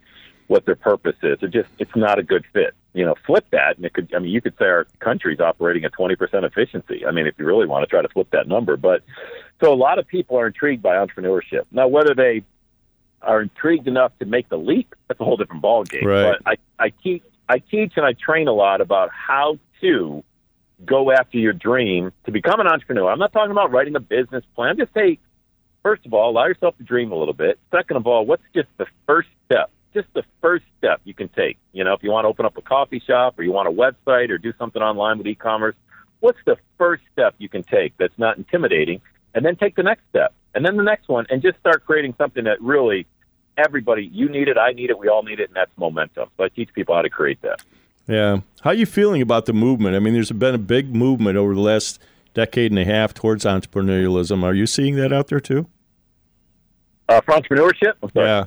[0.48, 1.38] what their purpose is.
[1.40, 2.74] They're just it's not a good fit.
[2.94, 4.12] You know, flip that, and it could.
[4.16, 7.06] I mean, you could say our country's operating at twenty percent efficiency.
[7.06, 9.04] I mean, if you really want to try to flip that number, but
[9.62, 11.66] so a lot of people are intrigued by entrepreneurship.
[11.72, 12.44] Now, whether they
[13.22, 16.04] are intrigued enough to make the leap, that's a whole different ballgame.
[16.06, 16.36] Right.
[16.44, 20.24] But I, I teach I teach and I train a lot about how to
[20.86, 23.12] go after your dream to become an entrepreneur.
[23.12, 24.78] I'm not talking about writing a business plan.
[24.78, 25.20] Just say,
[25.84, 27.60] first of all, allow yourself to dream a little bit.
[27.72, 29.70] Second of all, what's just the first step?
[29.94, 31.58] Just the first step you can take.
[31.74, 33.72] You know, if you want to open up a coffee shop or you want a
[33.72, 35.76] website or do something online with e-commerce,
[36.20, 39.02] what's the first step you can take that's not intimidating?
[39.34, 42.16] And then take the next step, and then the next one, and just start creating
[42.18, 43.06] something that really
[43.58, 46.30] everybody you need it, I need it, we all need it, and that's momentum.
[46.36, 47.62] So I teach people how to create that.
[48.10, 48.40] Yeah.
[48.62, 49.96] How are you feeling about the movement?
[49.96, 52.00] I mean, there's been a big movement over the last
[52.34, 54.44] decade and a half towards entrepreneurialism.
[54.44, 55.68] Are you seeing that out there too?
[57.08, 58.46] Uh, for entrepreneurship, Yeah.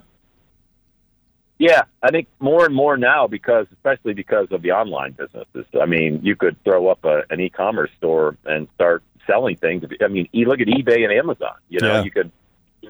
[1.59, 5.65] Yeah, I think more and more now because, especially because of the online businesses.
[5.81, 9.85] I mean, you could throw up a, an e-commerce store and start selling things.
[10.05, 11.55] I mean, you look at eBay and Amazon.
[11.69, 12.03] You know, Yeah.
[12.03, 12.33] you could,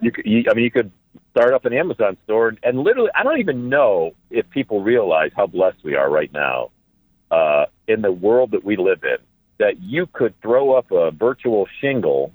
[0.01, 0.91] you could, you, I mean, you could
[1.33, 5.47] start up an Amazon store and, literally, I don't even know if people realize how
[5.47, 6.71] blessed we are right now
[7.31, 9.19] uh, in the world that we live in.
[9.59, 12.33] That you could throw up a virtual shingle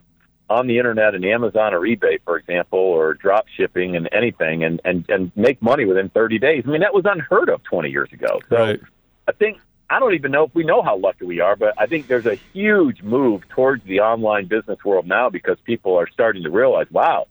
[0.49, 4.79] on the internet and Amazon or eBay, for example, or drop shipping and anything, and
[4.85, 6.63] and and make money within 30 days.
[6.65, 8.39] I mean, that was unheard of 20 years ago.
[8.49, 8.79] So Right.
[9.27, 9.57] I think
[9.89, 12.25] I don't even know if we know how lucky we are, but I think there's
[12.25, 16.87] a huge move towards the online business world now because people are starting to realize,
[16.91, 17.27] wow,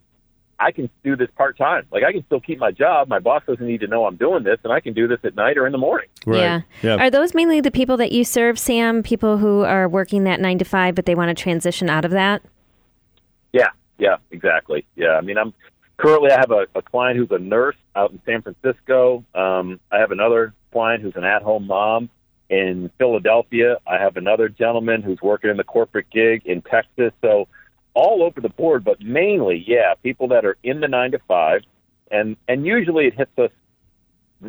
[0.58, 1.86] I can do this part time.
[1.90, 3.08] Like I can still keep my job.
[3.08, 5.36] My boss doesn't need to know I'm doing this, and I can do this at
[5.36, 6.08] night or in the morning.
[6.24, 6.38] Right.
[6.38, 6.60] Yeah.
[6.82, 6.96] Yeah.
[6.96, 9.02] Are those mainly the people that you serve, Sam?
[9.02, 12.10] People who are working that nine to five, but they want to transition out of
[12.12, 12.42] that?
[13.52, 14.86] Yeah, yeah, exactly.
[14.96, 15.54] Yeah, I mean, I'm
[15.96, 19.24] currently I have a, a client who's a nurse out in San Francisco.
[19.34, 22.10] Um, I have another client who's an at-home mom
[22.48, 23.78] in Philadelphia.
[23.86, 27.12] I have another gentleman who's working in the corporate gig in Texas.
[27.22, 27.48] So
[27.96, 31.62] all over the board, but mainly, yeah, people that are in the nine to five,
[32.10, 33.50] and and usually it hits us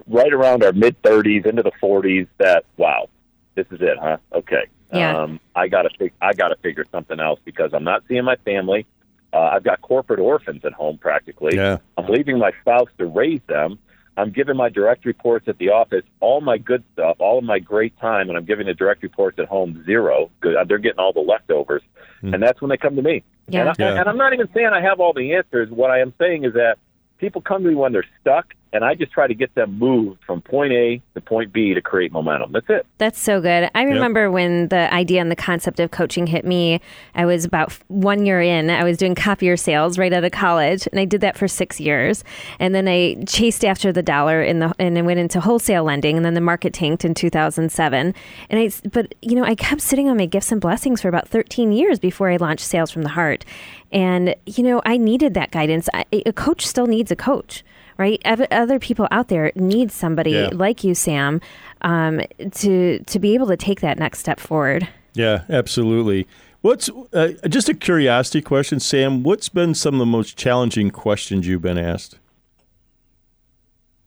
[0.06, 2.28] right around our mid thirties into the forties.
[2.38, 3.10] That wow,
[3.56, 4.18] this is it, huh?
[4.34, 4.66] Okay.
[4.94, 5.18] Yeah.
[5.18, 8.86] Um, I gotta fig- I gotta figure something else because I'm not seeing my family.
[9.34, 11.56] Uh, I've got corporate orphans at home practically.
[11.56, 11.78] Yeah.
[11.98, 13.80] I'm leaving my spouse to raise them.
[14.18, 17.60] I'm giving my direct reports at the office all my good stuff, all of my
[17.60, 20.32] great time, and I'm giving the direct reports at home zero.
[20.42, 21.84] Good, uh, they're getting all the leftovers,
[22.22, 22.34] hmm.
[22.34, 23.24] and that's when they come to me.
[23.48, 23.62] Yeah.
[23.62, 24.00] And, I, Yeah.
[24.00, 25.70] and I'm not even saying I have all the answers.
[25.70, 26.80] What I am saying is that
[27.20, 30.24] people come to me when they're stuck and I just try to get them moved
[30.26, 32.52] from point A to point B to create momentum.
[32.52, 32.86] That's it.
[32.98, 33.70] That's so good.
[33.74, 36.82] I remember when the idea and the concept of coaching hit me.
[37.16, 38.70] I was about one year in.
[38.70, 41.80] I was doing copier sales right out of college, and I did that for six
[41.80, 42.24] years.
[42.60, 46.18] And then I chased after the dollar in the and I went into wholesale lending,
[46.18, 48.14] and then the market tanked in 2007.
[48.50, 51.28] And I, but you know, I kept sitting on my gifts and blessings for about
[51.28, 53.46] 13 years before I launched Sales from the Heart.
[53.92, 55.88] And you know, I needed that guidance.
[55.94, 57.64] I, a coach still needs a coach
[57.98, 58.22] right?
[58.26, 60.50] Other people out there need somebody yeah.
[60.52, 61.42] like you, Sam,
[61.82, 64.88] um, to to be able to take that next step forward.
[65.14, 66.28] Yeah, absolutely.
[66.62, 69.24] What's uh, just a curiosity question, Sam?
[69.24, 72.18] What's been some of the most challenging questions you've been asked?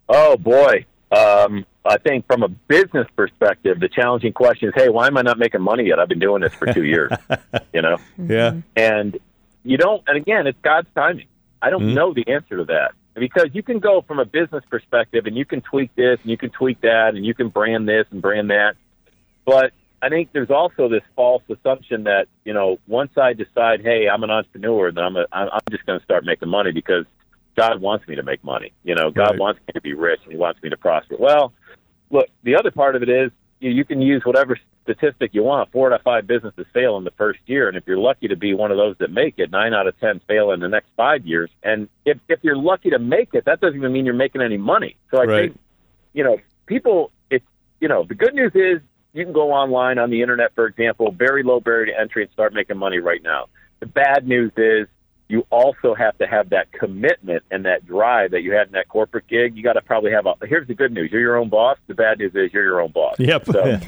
[0.09, 5.07] Oh boy, um, I think from a business perspective, the challenging question is, hey, why
[5.07, 5.99] am I not making money yet?
[5.99, 7.13] I've been doing this for two years.
[7.73, 9.19] you know, yeah, and
[9.63, 10.03] you don't.
[10.07, 11.27] And again, it's God's timing.
[11.63, 11.95] I don't mm-hmm.
[11.95, 15.45] know the answer to that because you can go from a business perspective and you
[15.45, 18.51] can tweak this and you can tweak that and you can brand this and brand
[18.51, 18.75] that.
[19.45, 24.09] But I think there's also this false assumption that, you know, once I decide, hey,
[24.09, 27.05] I'm an entrepreneur, then I'm, a, I'm just going to start making money because
[27.57, 28.73] God wants me to make money.
[28.85, 29.39] You know, God right.
[29.39, 31.17] wants me to be rich and He wants me to prosper.
[31.19, 31.53] Well,
[32.11, 34.59] look, the other part of it is you, you can use whatever
[34.95, 35.71] statistic you want.
[35.73, 38.37] Four out of five businesses fail in the first year, and if you're lucky to
[38.37, 40.89] be one of those that make it, nine out of ten fail in the next
[40.97, 41.51] five years.
[41.63, 44.57] And if if you're lucky to make it, that doesn't even mean you're making any
[44.57, 44.97] money.
[45.11, 45.51] So I right.
[45.51, 45.61] think,
[46.13, 47.13] you know, people.
[47.31, 47.45] It's
[47.81, 48.81] you know, the good news is
[49.13, 52.33] you can go online on the internet, for example, very low barrier to entry, and
[52.33, 53.47] start making money right now.
[53.81, 54.87] The bad news is
[55.31, 58.89] you also have to have that commitment and that drive that you had in that
[58.89, 59.57] corporate gig.
[59.57, 60.35] You got to probably have a.
[60.47, 61.79] Here's the good news: you're your own boss.
[61.87, 63.17] The bad news is you're your own boss.
[63.19, 63.47] Yep.
[63.47, 63.65] So,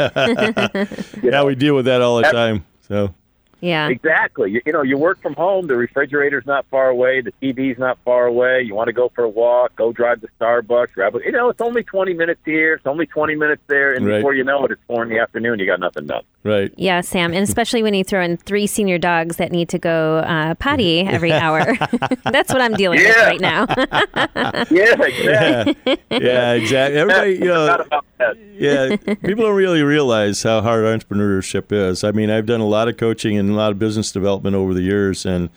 [1.22, 2.64] yeah, know, we deal with that all the time.
[2.82, 3.14] So
[3.62, 3.88] yeah.
[3.88, 4.50] Exactly.
[4.50, 5.68] You, you know, you work from home.
[5.68, 7.20] The refrigerator's not far away.
[7.20, 8.62] The TV's not far away.
[8.62, 11.48] You want to go for a walk, go drive to Starbucks, grab a, you know,
[11.48, 12.74] it's only 20 minutes here.
[12.74, 13.94] It's only 20 minutes there.
[13.94, 14.16] And right.
[14.16, 15.60] before you know it, it's four in the afternoon.
[15.60, 16.24] You got nothing done.
[16.44, 16.72] Right.
[16.76, 17.32] Yeah, Sam.
[17.32, 21.00] And especially when you throw in three senior dogs that need to go uh, potty
[21.00, 21.76] every hour.
[22.24, 23.06] That's what I'm dealing yeah.
[23.08, 23.66] with right now.
[24.70, 25.76] yeah, exactly.
[25.86, 25.98] Yeah.
[26.10, 26.98] yeah, exactly.
[26.98, 27.84] Everybody, you know,
[28.54, 32.02] yeah, people don't really realize how hard entrepreneurship is.
[32.02, 34.74] I mean, I've done a lot of coaching and a lot of business development over
[34.74, 35.48] the years, and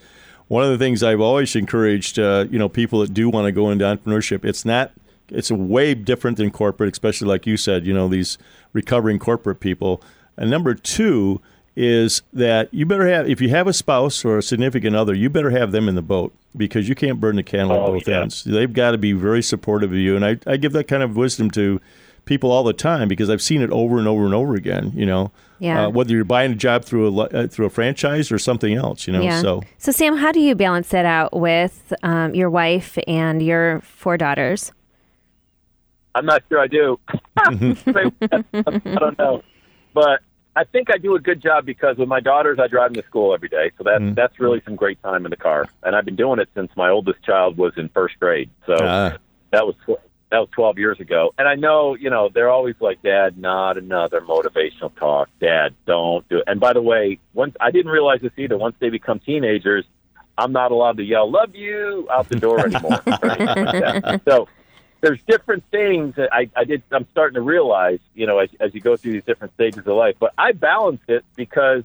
[0.48, 3.52] one of the things I've always encouraged, uh, you know, people that do want to
[3.52, 4.92] go into entrepreneurship, it's not,
[5.28, 8.38] it's way different than corporate, especially like you said, you know, these
[8.72, 10.02] recovering corporate people.
[10.36, 11.40] And number two
[11.76, 15.28] is that you better have, if you have a spouse or a significant other, you
[15.28, 18.08] better have them in the boat because you can't burn the candle oh, at both
[18.08, 18.22] yeah.
[18.22, 18.44] ends.
[18.44, 21.16] They've got to be very supportive of you, and I, I give that kind of
[21.16, 21.80] wisdom to
[22.24, 24.92] people all the time because I've seen it over and over and over again.
[24.94, 25.86] You know, yeah.
[25.86, 29.06] Uh, whether you're buying a job through a uh, through a franchise or something else.
[29.06, 29.42] You know, yeah.
[29.42, 33.80] so so Sam, how do you balance that out with um, your wife and your
[33.80, 34.72] four daughters?
[36.14, 36.98] I'm not sure I do.
[37.36, 37.50] I
[38.98, 39.42] don't know,
[39.92, 40.22] but
[40.56, 43.06] I think I do a good job because with my daughters, I drive them to
[43.06, 44.14] school every day, so that's mm.
[44.14, 46.88] that's really some great time in the car, and I've been doing it since my
[46.88, 48.48] oldest child was in first grade.
[48.66, 49.18] So uh.
[49.50, 49.74] that was
[50.30, 51.32] that was 12 years ago.
[51.38, 55.28] And I know, you know, they're always like, Dad, not another motivational talk.
[55.40, 56.44] Dad, don't do it.
[56.48, 58.58] And by the way, once I didn't realize this either.
[58.58, 59.84] Once they become teenagers,
[60.38, 63.02] I'm not allowed to yell "love you" out the door anymore.
[64.28, 64.48] so
[65.06, 66.82] there's different things that I, I did.
[66.90, 69.86] I'm starting to realize, you know, as, as you go through these different stages of
[69.86, 70.16] life.
[70.18, 71.84] But I balance it because,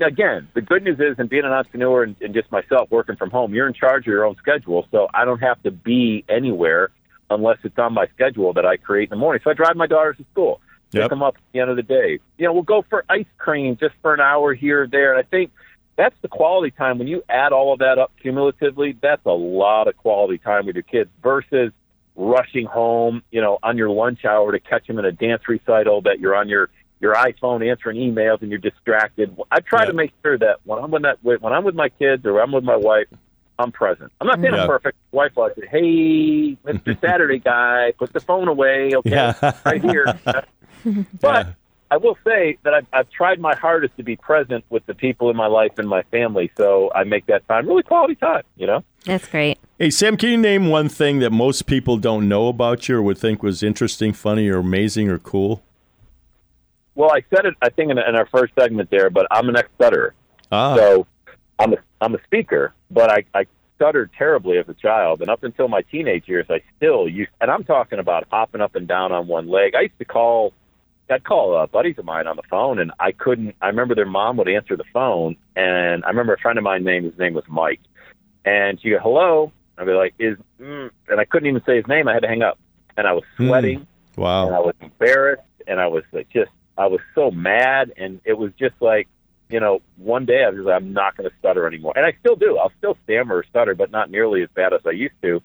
[0.00, 3.30] again, the good news is, in being an entrepreneur and, and just myself working from
[3.30, 4.88] home, you're in charge of your own schedule.
[4.90, 6.90] So I don't have to be anywhere
[7.30, 9.40] unless it's on my schedule that I create in the morning.
[9.44, 11.10] So I drive my daughters to school, pick yep.
[11.10, 12.18] them up at the end of the day.
[12.38, 15.14] You know, we'll go for ice cream just for an hour here or there.
[15.14, 15.52] And I think
[15.94, 16.98] that's the quality time.
[16.98, 20.74] When you add all of that up cumulatively, that's a lot of quality time with
[20.74, 21.72] your kids versus
[22.18, 26.02] rushing home, you know, on your lunch hour to catch them in a dance recital
[26.02, 26.68] that you're on your
[27.00, 29.34] your iPhone answering emails and you're distracted.
[29.52, 29.88] I try yep.
[29.88, 32.52] to make sure that when I'm with that when I'm with my kids or I'm
[32.52, 33.06] with my wife,
[33.58, 34.12] I'm present.
[34.20, 34.62] I'm not saying yeah.
[34.62, 34.98] I'm perfect.
[35.12, 37.00] Wife I said, "Hey, Mr.
[37.00, 39.52] Saturday guy, put the phone away, okay, yeah.
[39.64, 40.44] right here." but
[41.46, 41.52] yeah.
[41.90, 45.30] I will say that I've, I've tried my hardest to be present with the people
[45.30, 48.42] in my life and my family, so I make that time really quality time.
[48.56, 49.58] You know, that's great.
[49.80, 53.02] Hey Sam, can you name one thing that most people don't know about you or
[53.02, 55.62] would think was interesting, funny, or amazing, or cool?
[56.96, 59.54] Well, I said it, I think, in, in our first segment there, but I'm an
[59.54, 60.14] ex-stutterer.
[60.50, 60.74] Ah.
[60.74, 61.06] So
[61.60, 65.44] I'm a, I'm a speaker, but I, I stuttered terribly as a child, and up
[65.44, 67.30] until my teenage years, I still used.
[67.40, 69.76] And I'm talking about hopping up and down on one leg.
[69.76, 70.54] I used to call,
[71.08, 73.54] I'd call uh, buddies of mine on the phone, and I couldn't.
[73.62, 76.82] I remember their mom would answer the phone, and I remember a friend of mine
[76.82, 77.80] name his name was Mike,
[78.44, 81.86] and she go, "Hello," I'd be like, "Is," mm, and I couldn't even say his
[81.86, 82.08] name.
[82.08, 82.58] I had to hang up,
[82.96, 84.46] and I was sweating, Wow.
[84.46, 88.34] and I was embarrassed, and I was like, just, I was so mad, and it
[88.34, 89.08] was just like,
[89.50, 92.12] you know, one day I was like, I'm not going to stutter anymore, and I
[92.20, 92.58] still do.
[92.58, 95.40] I'll still stammer or stutter, but not nearly as bad as I used to,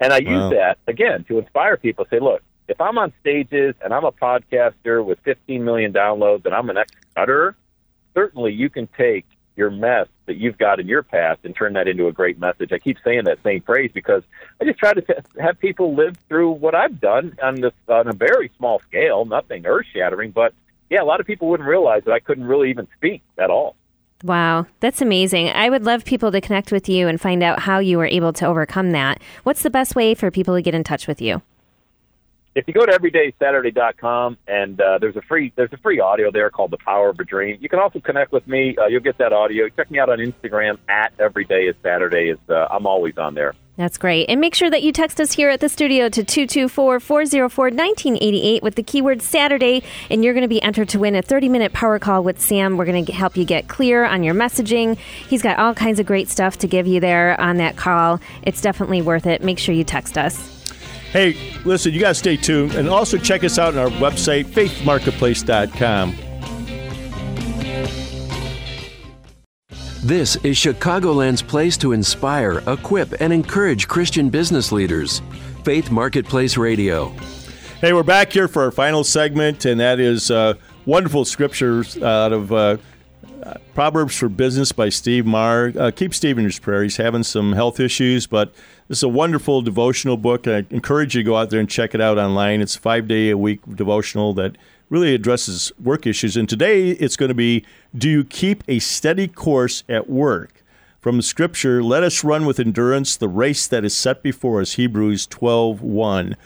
[0.00, 0.50] and I Wow.
[0.50, 2.06] use that again to inspire people.
[2.10, 6.54] Say, look, if I'm on stages and I'm a podcaster with 15 million downloads and
[6.54, 7.56] I'm an ex stutterer,
[8.14, 9.24] certainly you can take
[9.56, 12.72] your mess that you've got in your past and turn that into a great message.
[12.72, 14.22] I keep saying that same phrase because
[14.60, 18.08] I just try to t- have people live through what I've done on this on
[18.08, 20.52] a very small scale, nothing earth shattering, but
[20.90, 23.74] yeah, a lot of people wouldn't realize that I couldn't really even speak at all.
[24.22, 25.48] Wow, that's amazing.
[25.50, 28.32] I would love people to connect with you and find out how you were able
[28.34, 29.20] to overcome that.
[29.42, 31.42] What's the best way for people to get in touch with you?
[32.56, 36.50] If you go to everydaysaturday.com and uh, there's a free there's a free audio there
[36.50, 39.18] called the power of a dream you can also connect with me uh, you'll get
[39.18, 43.16] that audio check me out on instagram at everyday is saturday is uh, i'm always
[43.18, 44.30] on there That's great.
[44.30, 48.62] And make sure that you text us here at the studio to 224 404 1988
[48.62, 51.74] with the keyword Saturday, and you're going to be entered to win a 30 minute
[51.74, 52.78] power call with Sam.
[52.78, 54.96] We're going to help you get clear on your messaging.
[55.28, 58.18] He's got all kinds of great stuff to give you there on that call.
[58.44, 59.42] It's definitely worth it.
[59.42, 60.55] Make sure you text us.
[61.12, 62.74] Hey, listen, you got to stay tuned.
[62.74, 66.16] And also check us out on our website, faithmarketplace.com.
[70.02, 75.20] This is Chicagoland's place to inspire, equip, and encourage Christian business leaders.
[75.64, 77.08] Faith Marketplace Radio.
[77.80, 80.54] Hey, we're back here for our final segment, and that is uh,
[80.84, 82.76] wonderful scriptures out of uh,
[83.74, 85.72] Proverbs for Business by Steve Marr.
[85.78, 86.82] Uh, keep Steve in your prayer.
[86.82, 88.52] He's having some health issues, but
[88.88, 90.48] this is a wonderful devotional book.
[90.48, 92.60] I encourage you to go out there and check it out online.
[92.60, 94.56] It's a five day a week devotional that
[94.88, 96.36] really addresses work issues.
[96.36, 97.64] And today it's going to be
[97.96, 100.64] Do you keep a steady course at work?
[101.00, 105.26] From scripture, let us run with endurance the race that is set before us, Hebrews
[105.28, 106.36] 12 1.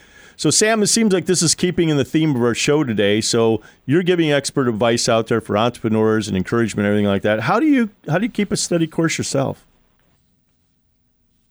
[0.41, 3.21] So, Sam, it seems like this is keeping in the theme of our show today.
[3.21, 7.41] So, you're giving expert advice out there for entrepreneurs and encouragement, and everything like that.
[7.41, 9.67] How do you how do you keep a steady course yourself?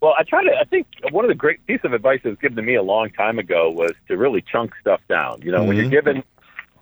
[0.02, 2.38] well i try to i think one of the great piece of advice that was
[2.40, 5.62] given to me a long time ago was to really chunk stuff down you know
[5.62, 5.92] when you're mm-hmm.
[5.92, 6.24] given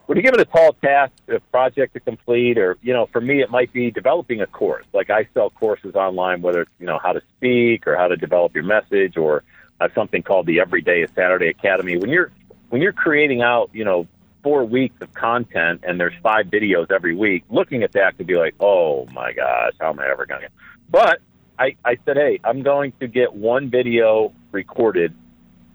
[0.05, 3.41] when you're given a tall task, a project to complete, or you know, for me,
[3.41, 4.86] it might be developing a course.
[4.93, 8.16] Like I sell courses online, whether it's you know how to speak or how to
[8.16, 9.43] develop your message, or
[9.80, 11.97] Have something called the Everyday Saturday Academy.
[11.97, 12.32] When you're
[12.69, 14.07] when you're creating out, you know,
[14.43, 18.36] four weeks of content and there's five videos every week, looking at that could be
[18.36, 20.49] like, oh my gosh, how am I ever going to?
[20.89, 21.19] But
[21.59, 25.13] I, I said, hey, I'm going to get one video recorded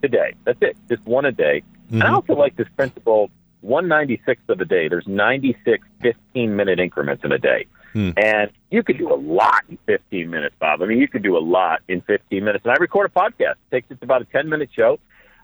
[0.00, 0.34] today.
[0.44, 1.62] That's it, just one a day.
[1.90, 2.14] And I mm-hmm.
[2.14, 3.30] also like this principle
[3.64, 4.88] 196th of a day.
[4.88, 7.66] There's 96 15 minute increments in a day.
[7.92, 8.10] Hmm.
[8.16, 10.82] And you could do a lot in 15 minutes, Bob.
[10.82, 12.64] I mean, you could do a lot in 15 minutes.
[12.64, 13.52] And I record a podcast.
[13.52, 14.98] It takes just about a 10 minute show.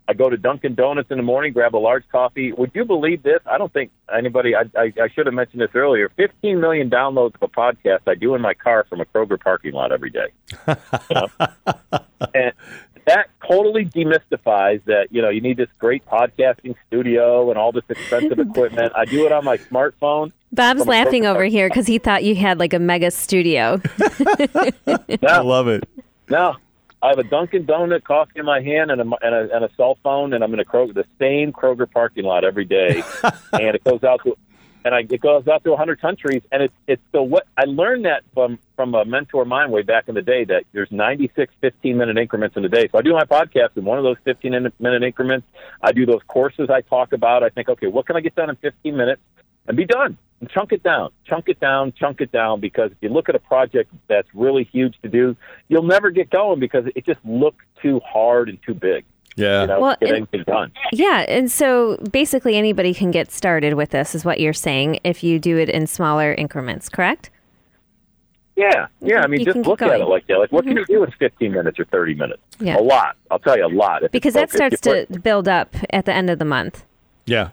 [0.08, 2.50] I go to Dunkin' Donuts in the morning, grab a large coffee.
[2.52, 3.40] Would you believe this?
[3.44, 6.10] I don't think anybody, I, I, I should have mentioned this earlier.
[6.16, 9.72] 15 million downloads of a podcast I do in my car from a Kroger parking
[9.72, 10.28] lot every day.
[11.10, 11.48] You know?
[12.34, 12.52] and
[13.08, 17.84] that totally demystifies that, you know, you need this great podcasting studio and all this
[17.88, 18.92] expensive equipment.
[18.94, 20.32] I do it on my smartphone.
[20.52, 23.80] Bob's laughing Kroger over here because he thought you had like a mega studio.
[25.26, 25.88] I love it.
[26.28, 26.56] no.
[27.00, 29.70] I have a Dunkin' Donut coffee in my hand and a, and a, and a
[29.76, 33.04] cell phone, and I'm in a Kroger, the same Kroger parking lot every day,
[33.52, 34.36] and it goes out to,
[34.84, 38.04] and I, it goes out to 100 countries, and it's it's the what I learned
[38.04, 41.52] that from from a mentor of mine way back in the day that there's 96
[41.60, 42.88] 15 minute increments in a day.
[42.90, 45.46] So I do my podcast in one of those 15 minute increments.
[45.82, 47.42] I do those courses I talk about.
[47.42, 49.22] I think, okay, what can I get done in 15 minutes
[49.66, 50.16] and be done?
[50.40, 52.60] And chunk it down, chunk it down, chunk it down.
[52.60, 55.36] Because if you look at a project that's really huge to do,
[55.68, 59.04] you'll never get going because it just looks too hard and too big.
[59.38, 59.60] Yeah.
[59.62, 60.72] You know, Well, to get and- anything done.
[60.92, 65.22] Yeah, and so basically anybody can get started with this, is what you're saying, if
[65.22, 67.30] you do it in smaller increments, correct?
[68.56, 69.20] Yeah, yeah.
[69.20, 70.38] I mean, You just look at it like that.
[70.38, 70.92] Like, what can mm-hmm.
[70.92, 72.40] you do in 15 minutes or 30 minutes?
[72.58, 72.76] Yeah.
[72.76, 73.16] A lot.
[73.30, 74.02] I'll tell you a lot.
[74.02, 76.84] if Because that starts You put- to build up at the end of the month.
[77.24, 77.50] Yeah.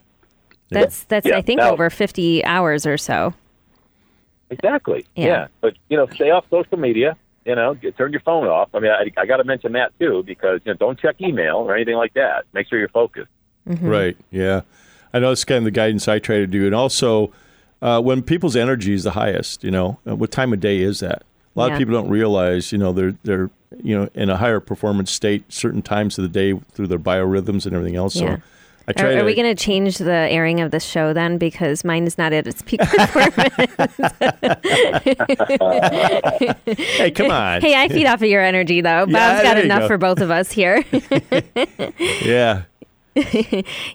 [0.71, 3.35] That's that's Yeah, I think now- over 50 hours or so.
[4.49, 5.05] Exactly.
[5.15, 5.25] Yeah.
[5.25, 5.47] Yeah.
[5.61, 7.15] But you know, stay off social media.
[7.45, 8.69] You know, get, turn your phone off.
[8.73, 11.57] I mean, I, I got to mention that too because you know, don't check email
[11.57, 12.45] or anything like that.
[12.53, 13.29] Make sure you're focused.
[13.65, 14.17] Right.
[14.31, 14.61] Yeah.
[15.13, 16.65] I know it's kind of the guidance I try to do.
[16.65, 17.31] And also,
[17.81, 20.99] uh, when people's energy is the highest, you know, uh, what time of day is
[21.01, 21.23] that?
[21.55, 21.73] A lot Yeah.
[21.73, 23.49] of people don't realize, you know, they're they're
[23.83, 27.65] you know in a higher performance state certain times of the day through their biorhythms
[27.65, 28.15] and everything else.
[28.15, 28.37] Yeah.
[28.37, 28.41] So, I
[28.87, 31.39] Are, are we going to change the airing of the show then?
[31.39, 33.35] Because mine is not at its peak performance.
[36.65, 37.61] Hey, come on.
[37.61, 39.05] hey, I feed off of your energy, though.
[39.07, 39.87] Yeah, Bob's got enough go.
[39.87, 40.83] for both of us here.
[42.21, 42.63] Yeah.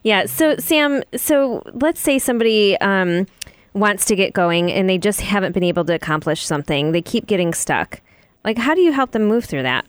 [0.02, 0.24] yeah.
[0.24, 3.26] So, Sam, so let's say somebody um,
[3.74, 6.92] wants to get going and they just haven't been able to accomplish something.
[6.92, 8.00] They keep getting stuck.
[8.44, 9.84] Like, how do you help them move through that?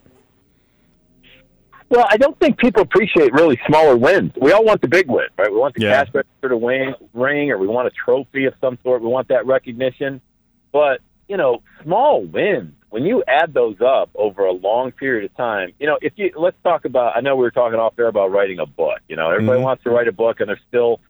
[1.92, 4.32] Well, I don't think people appreciate really smaller wins.
[4.42, 5.52] We all want the big win, right?
[5.52, 6.06] We want the Yeah.
[6.06, 9.02] cash register to win, ring, or we want a trophy of some sort.
[9.02, 10.22] We want that recognition.
[10.72, 15.36] But you know, small wins when you add those up over a long period of
[15.36, 15.74] time.
[15.80, 17.18] You know, if you let's talk about.
[17.18, 19.00] I know we were talking off there about writing a book.
[19.10, 19.64] You know, everybody Mhm.
[19.64, 21.02] wants to write a book, and they're still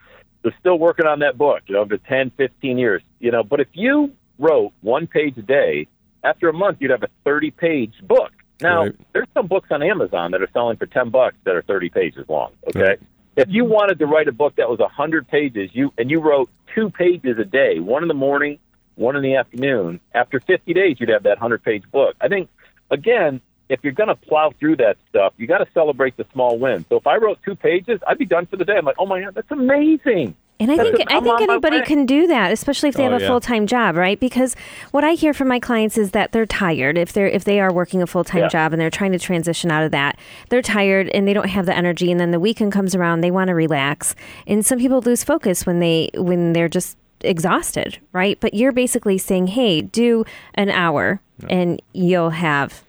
[0.41, 1.61] they're still working on that book.
[1.67, 3.03] You know, for 10, 15 years.
[3.19, 5.85] You know, but if you wrote one page a day,
[6.23, 8.31] after a month, you'd have a thirty-page book.
[8.61, 8.95] Now, Right.
[9.13, 12.27] there's some books on Amazon that are selling for 10 bucks that are 30 pages
[12.29, 12.81] long, okay?
[12.81, 12.99] Right.
[13.35, 16.49] If you wanted to write a book that was 100 pages, you and you wrote
[16.75, 18.59] 2 pages a day, one in the morning,
[18.95, 22.15] one in the afternoon, after 50 days you'd have that 100-page book.
[22.19, 22.49] I think
[22.91, 23.39] again,
[23.69, 26.85] if you're going to plow through that stuff, you got to celebrate the small wins.
[26.89, 28.75] So if I wrote 2 pages, I'd be done for the day.
[28.77, 31.41] I'm like, "Oh my god, that's amazing." And I That's think a- I I'm think
[31.41, 33.27] anybody can do that, especially if they Oh, have a yeah.
[33.29, 34.19] full time job, right?
[34.19, 34.55] Because
[34.91, 36.97] what I hear from my clients is that they're tired.
[36.97, 38.47] If they're if they are working a full time Yeah.
[38.49, 40.17] job and they're trying to transition out of that,
[40.49, 42.11] they're tired and they don't have the energy.
[42.11, 44.15] And then the weekend comes around, they want to relax.
[44.47, 48.37] And some people lose focus when they when they're just exhausted, right?
[48.39, 52.83] But you're basically saying, hey, do an hour and you'll have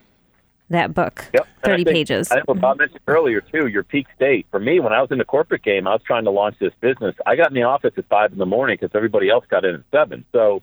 [0.73, 1.47] that book, Yep.
[1.63, 2.31] And I 30 think- pages.
[2.31, 4.45] I think what Bob mentioned earlier too, your peak state.
[4.51, 6.73] For me, when I was in the corporate game, I was trying to launch this
[6.81, 7.15] business.
[7.25, 9.75] I got in the office at five in the morning because everybody else got in
[9.75, 10.25] at seven.
[10.33, 10.61] So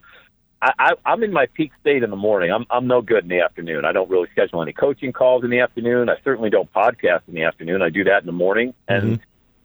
[0.63, 2.53] I, I, I'm in my peak state in the morning.
[2.53, 3.85] I'm I'm no good in the afternoon.
[3.87, 6.09] I don't really schedule any coaching calls in the afternoon.
[6.11, 7.81] I certainly don't podcast in the afternoon.
[7.83, 8.75] I do that in the morning.
[8.87, 9.21] And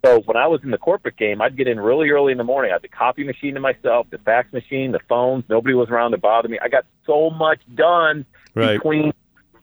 [0.05, 2.43] so when I was in the corporate game, I'd get in really early in the
[2.45, 2.71] morning.
[2.71, 5.43] I had the copy machine to myself, the fax machine, the phones.
[5.49, 6.59] Nobody was around to bother me.
[6.61, 8.77] I got so much done Right.
[8.77, 9.11] between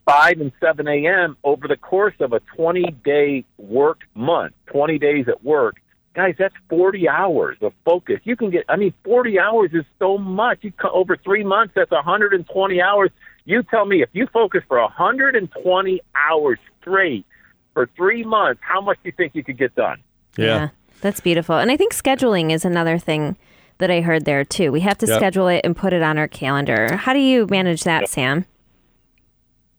[0.05, 1.37] 5 and 7 a.m.
[1.43, 5.75] over the course of a 20 day work month, 20 days at work.
[6.13, 8.19] Guys, that's 40 hours of focus.
[8.23, 10.59] You can get, I mean, 40 hours is so much.
[10.61, 13.09] You co- over three months, that's 120 hours.
[13.45, 17.25] You tell me if you focus for 120 hours straight
[17.73, 20.01] for three months, how much do you think you could get done?
[20.37, 20.69] Yeah.
[21.01, 21.55] That's beautiful.
[21.57, 23.35] And I think scheduling is another thing
[23.79, 24.71] that I heard there too.
[24.71, 25.17] We have to Yep.
[25.17, 26.95] schedule it and put it on our calendar.
[26.95, 28.45] How do you manage that, Sam?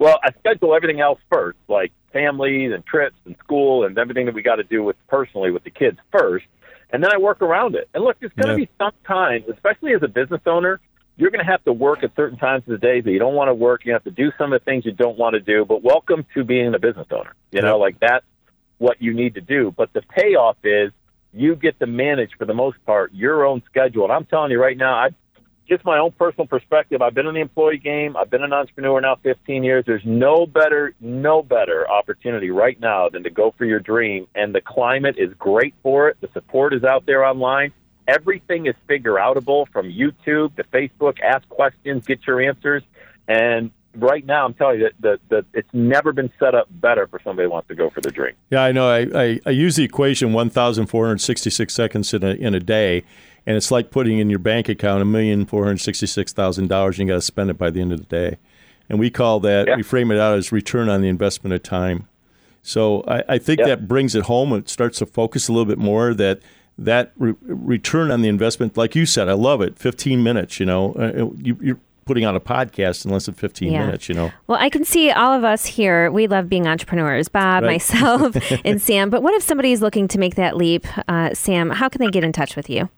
[0.04, 4.34] Well, I schedule everything else first, like families and trips and school and everything that
[4.34, 6.44] we got to do with personally with the kids first,
[6.90, 7.88] and then I work around it.
[7.94, 8.66] And look, there's going to Yeah.
[8.66, 10.78] be some times, especially as a business owner,
[11.16, 13.32] you're going to have to work at certain times of the day that you don't
[13.32, 13.86] want to work.
[13.86, 15.64] You have to do some of the things you don't want to do.
[15.64, 17.32] But welcome to being a business owner.
[17.50, 18.26] You know, like that's
[18.76, 19.72] what you need to do.
[19.74, 20.92] But the payoff is
[21.32, 24.04] you get to manage for the most part your own schedule.
[24.04, 25.14] And I'm telling you right now, I
[25.68, 27.02] just my own personal perspective.
[27.02, 28.16] I've been in the employee game.
[28.16, 29.84] I've been an entrepreneur now 15 years.
[29.86, 34.26] There's no better, no better opportunity right now than to go for your dream.
[34.34, 36.16] And the climate is great for it.
[36.20, 37.72] The support is out there online.
[38.06, 41.20] Everything is figure outable from YouTube to Facebook.
[41.22, 42.82] Ask questions, get your answers.
[43.26, 47.06] And right now, I'm telling you that the, the, it's never been set up better
[47.06, 48.34] for somebody who wants to go for their dream.
[48.50, 48.90] Yeah, I know.
[48.90, 53.04] I, I, I use the equation 1,466 seconds in a, in a day,
[53.46, 56.98] and it's like putting in your bank account a million four hundred sixty-six thousand dollars.
[56.98, 58.38] And you got to spend it by the end of the day,
[58.88, 59.76] and we call that Yeah.
[59.76, 62.08] we frame it out as return on the investment of time.
[62.62, 63.66] So I, I think Yeah.
[63.66, 64.52] that brings it home.
[64.52, 66.40] It starts to focus a little bit more that
[66.78, 69.78] that re- return on the investment, like you said, I love it.
[69.78, 73.72] Fifteen minutes, you know, uh, you, you're putting out a podcast in less than fifteen
[73.72, 73.86] Yeah.
[73.86, 74.32] minutes, you know.
[74.46, 76.10] Well, I can see all of us here.
[76.10, 77.72] We love being entrepreneurs, Bob, Right.
[77.74, 79.08] myself, and Sam.
[79.10, 80.86] But what if somebody's looking to make that leap?
[81.08, 82.88] Uh, Sam, how can they get in touch with you?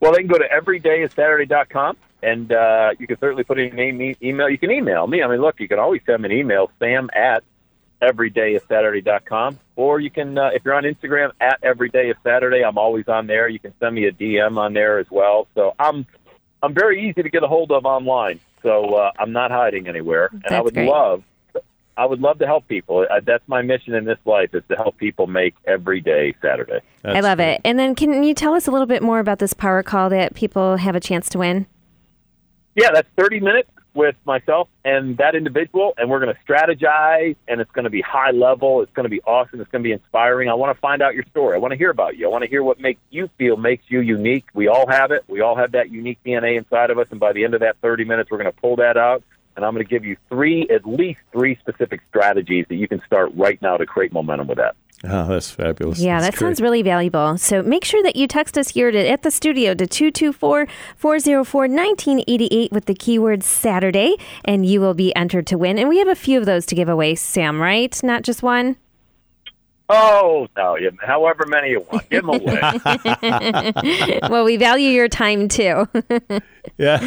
[0.00, 4.00] Well, they can go to everydayissaturday.com and uh, you can certainly put in your name,
[4.02, 4.48] e- email.
[4.48, 5.22] You can email me.
[5.22, 7.44] I mean, look, you can always send me an email, sam at
[8.02, 9.58] everydayissaturday.com.
[9.76, 13.48] Or you can, uh, if you're on Instagram, at everydayissaturday, I'm always on there.
[13.48, 15.48] You can send me a DM on there as well.
[15.54, 16.06] So I'm,
[16.62, 18.40] I'm very easy to get a hold of online.
[18.62, 20.30] So uh, I'm not hiding anywhere.
[20.32, 20.88] and I would great.
[20.88, 21.22] love,
[21.96, 23.06] I would love to help people.
[23.10, 26.80] Uh, that's my mission in this life is to help people make every day Saturday.
[27.04, 27.54] I love great.
[27.54, 27.60] it.
[27.64, 30.34] And then can you tell us a little bit more about this power call that
[30.34, 31.66] people have a chance to win?
[32.74, 37.60] Yeah, that's 30 minutes with myself and that individual, and we're going to strategize, and
[37.60, 38.82] it's going to be high level.
[38.82, 39.60] It's going to be awesome.
[39.60, 40.50] It's going to be inspiring.
[40.50, 41.54] I want to find out your story.
[41.54, 42.26] I want to hear about you.
[42.26, 44.44] I want to hear what makes you feel makes you unique.
[44.52, 45.24] We all have it.
[45.28, 47.78] We all have that unique DNA inside of us, and by the end of that
[47.80, 49.24] 30 minutes, we're going to pull that out,
[49.56, 53.02] and I'm going to give you three, at least three specific strategies that you can
[53.06, 54.76] start right now to create momentum with that.
[55.04, 55.98] Oh, that's fabulous.
[55.98, 57.36] Yeah, That's that sounds really valuable.
[57.36, 61.60] So make sure that you text us here to, at the studio to 224 404
[61.60, 65.78] 1988 with the keyword Saturday, and you will be entered to win.
[65.78, 68.02] And we have a few of those to give away, Sam, right?
[68.02, 68.76] Not just one?
[69.88, 74.20] Oh no, however many you want, give them away.
[74.28, 75.88] well, we value your time too.
[76.78, 76.98] Yeah.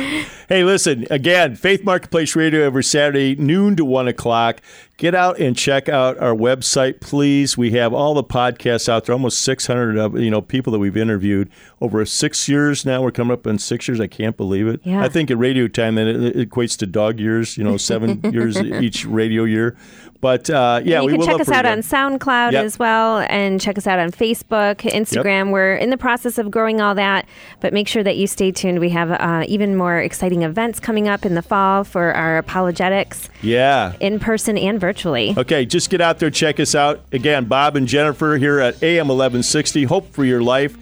[0.48, 4.62] Hey, listen, again, Faith Marketplace Radio every Saturday, noon to 1 o'clock.
[4.98, 7.58] Get out and check out our website, please.
[7.58, 10.98] We have all the podcasts out there, almost 600 of, you know, people that we've
[10.98, 11.50] interviewed
[11.80, 13.02] over six years now.
[13.02, 14.00] We're coming up in six years.
[14.00, 14.82] I can't believe it.
[14.84, 15.04] Yeah.
[15.04, 18.20] I think at radio time, then it, it equates to dog years, you know, seven
[18.32, 19.78] years each radio year.
[20.22, 21.80] But uh, yeah, you can check us out on.
[21.80, 22.66] SoundCloud Yep.
[22.66, 25.52] as well, and check us out on Facebook, Instagram.
[25.52, 27.26] We're in the process of growing all that,
[27.62, 28.80] but make sure that you stay tuned.
[28.80, 33.30] We have uh, even more exciting events coming up in the fall for our apologetics,
[33.42, 33.94] Yeah.
[34.02, 35.34] in person and virtually.
[35.38, 37.00] Okay, just get out there, check us out.
[37.14, 39.86] Again, Bob and Jennifer here at AM 1160.
[39.86, 40.76] Hope for your life.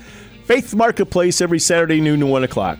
[0.46, 2.80] Faith Marketplace every Saturday, noon to 1 o'clock.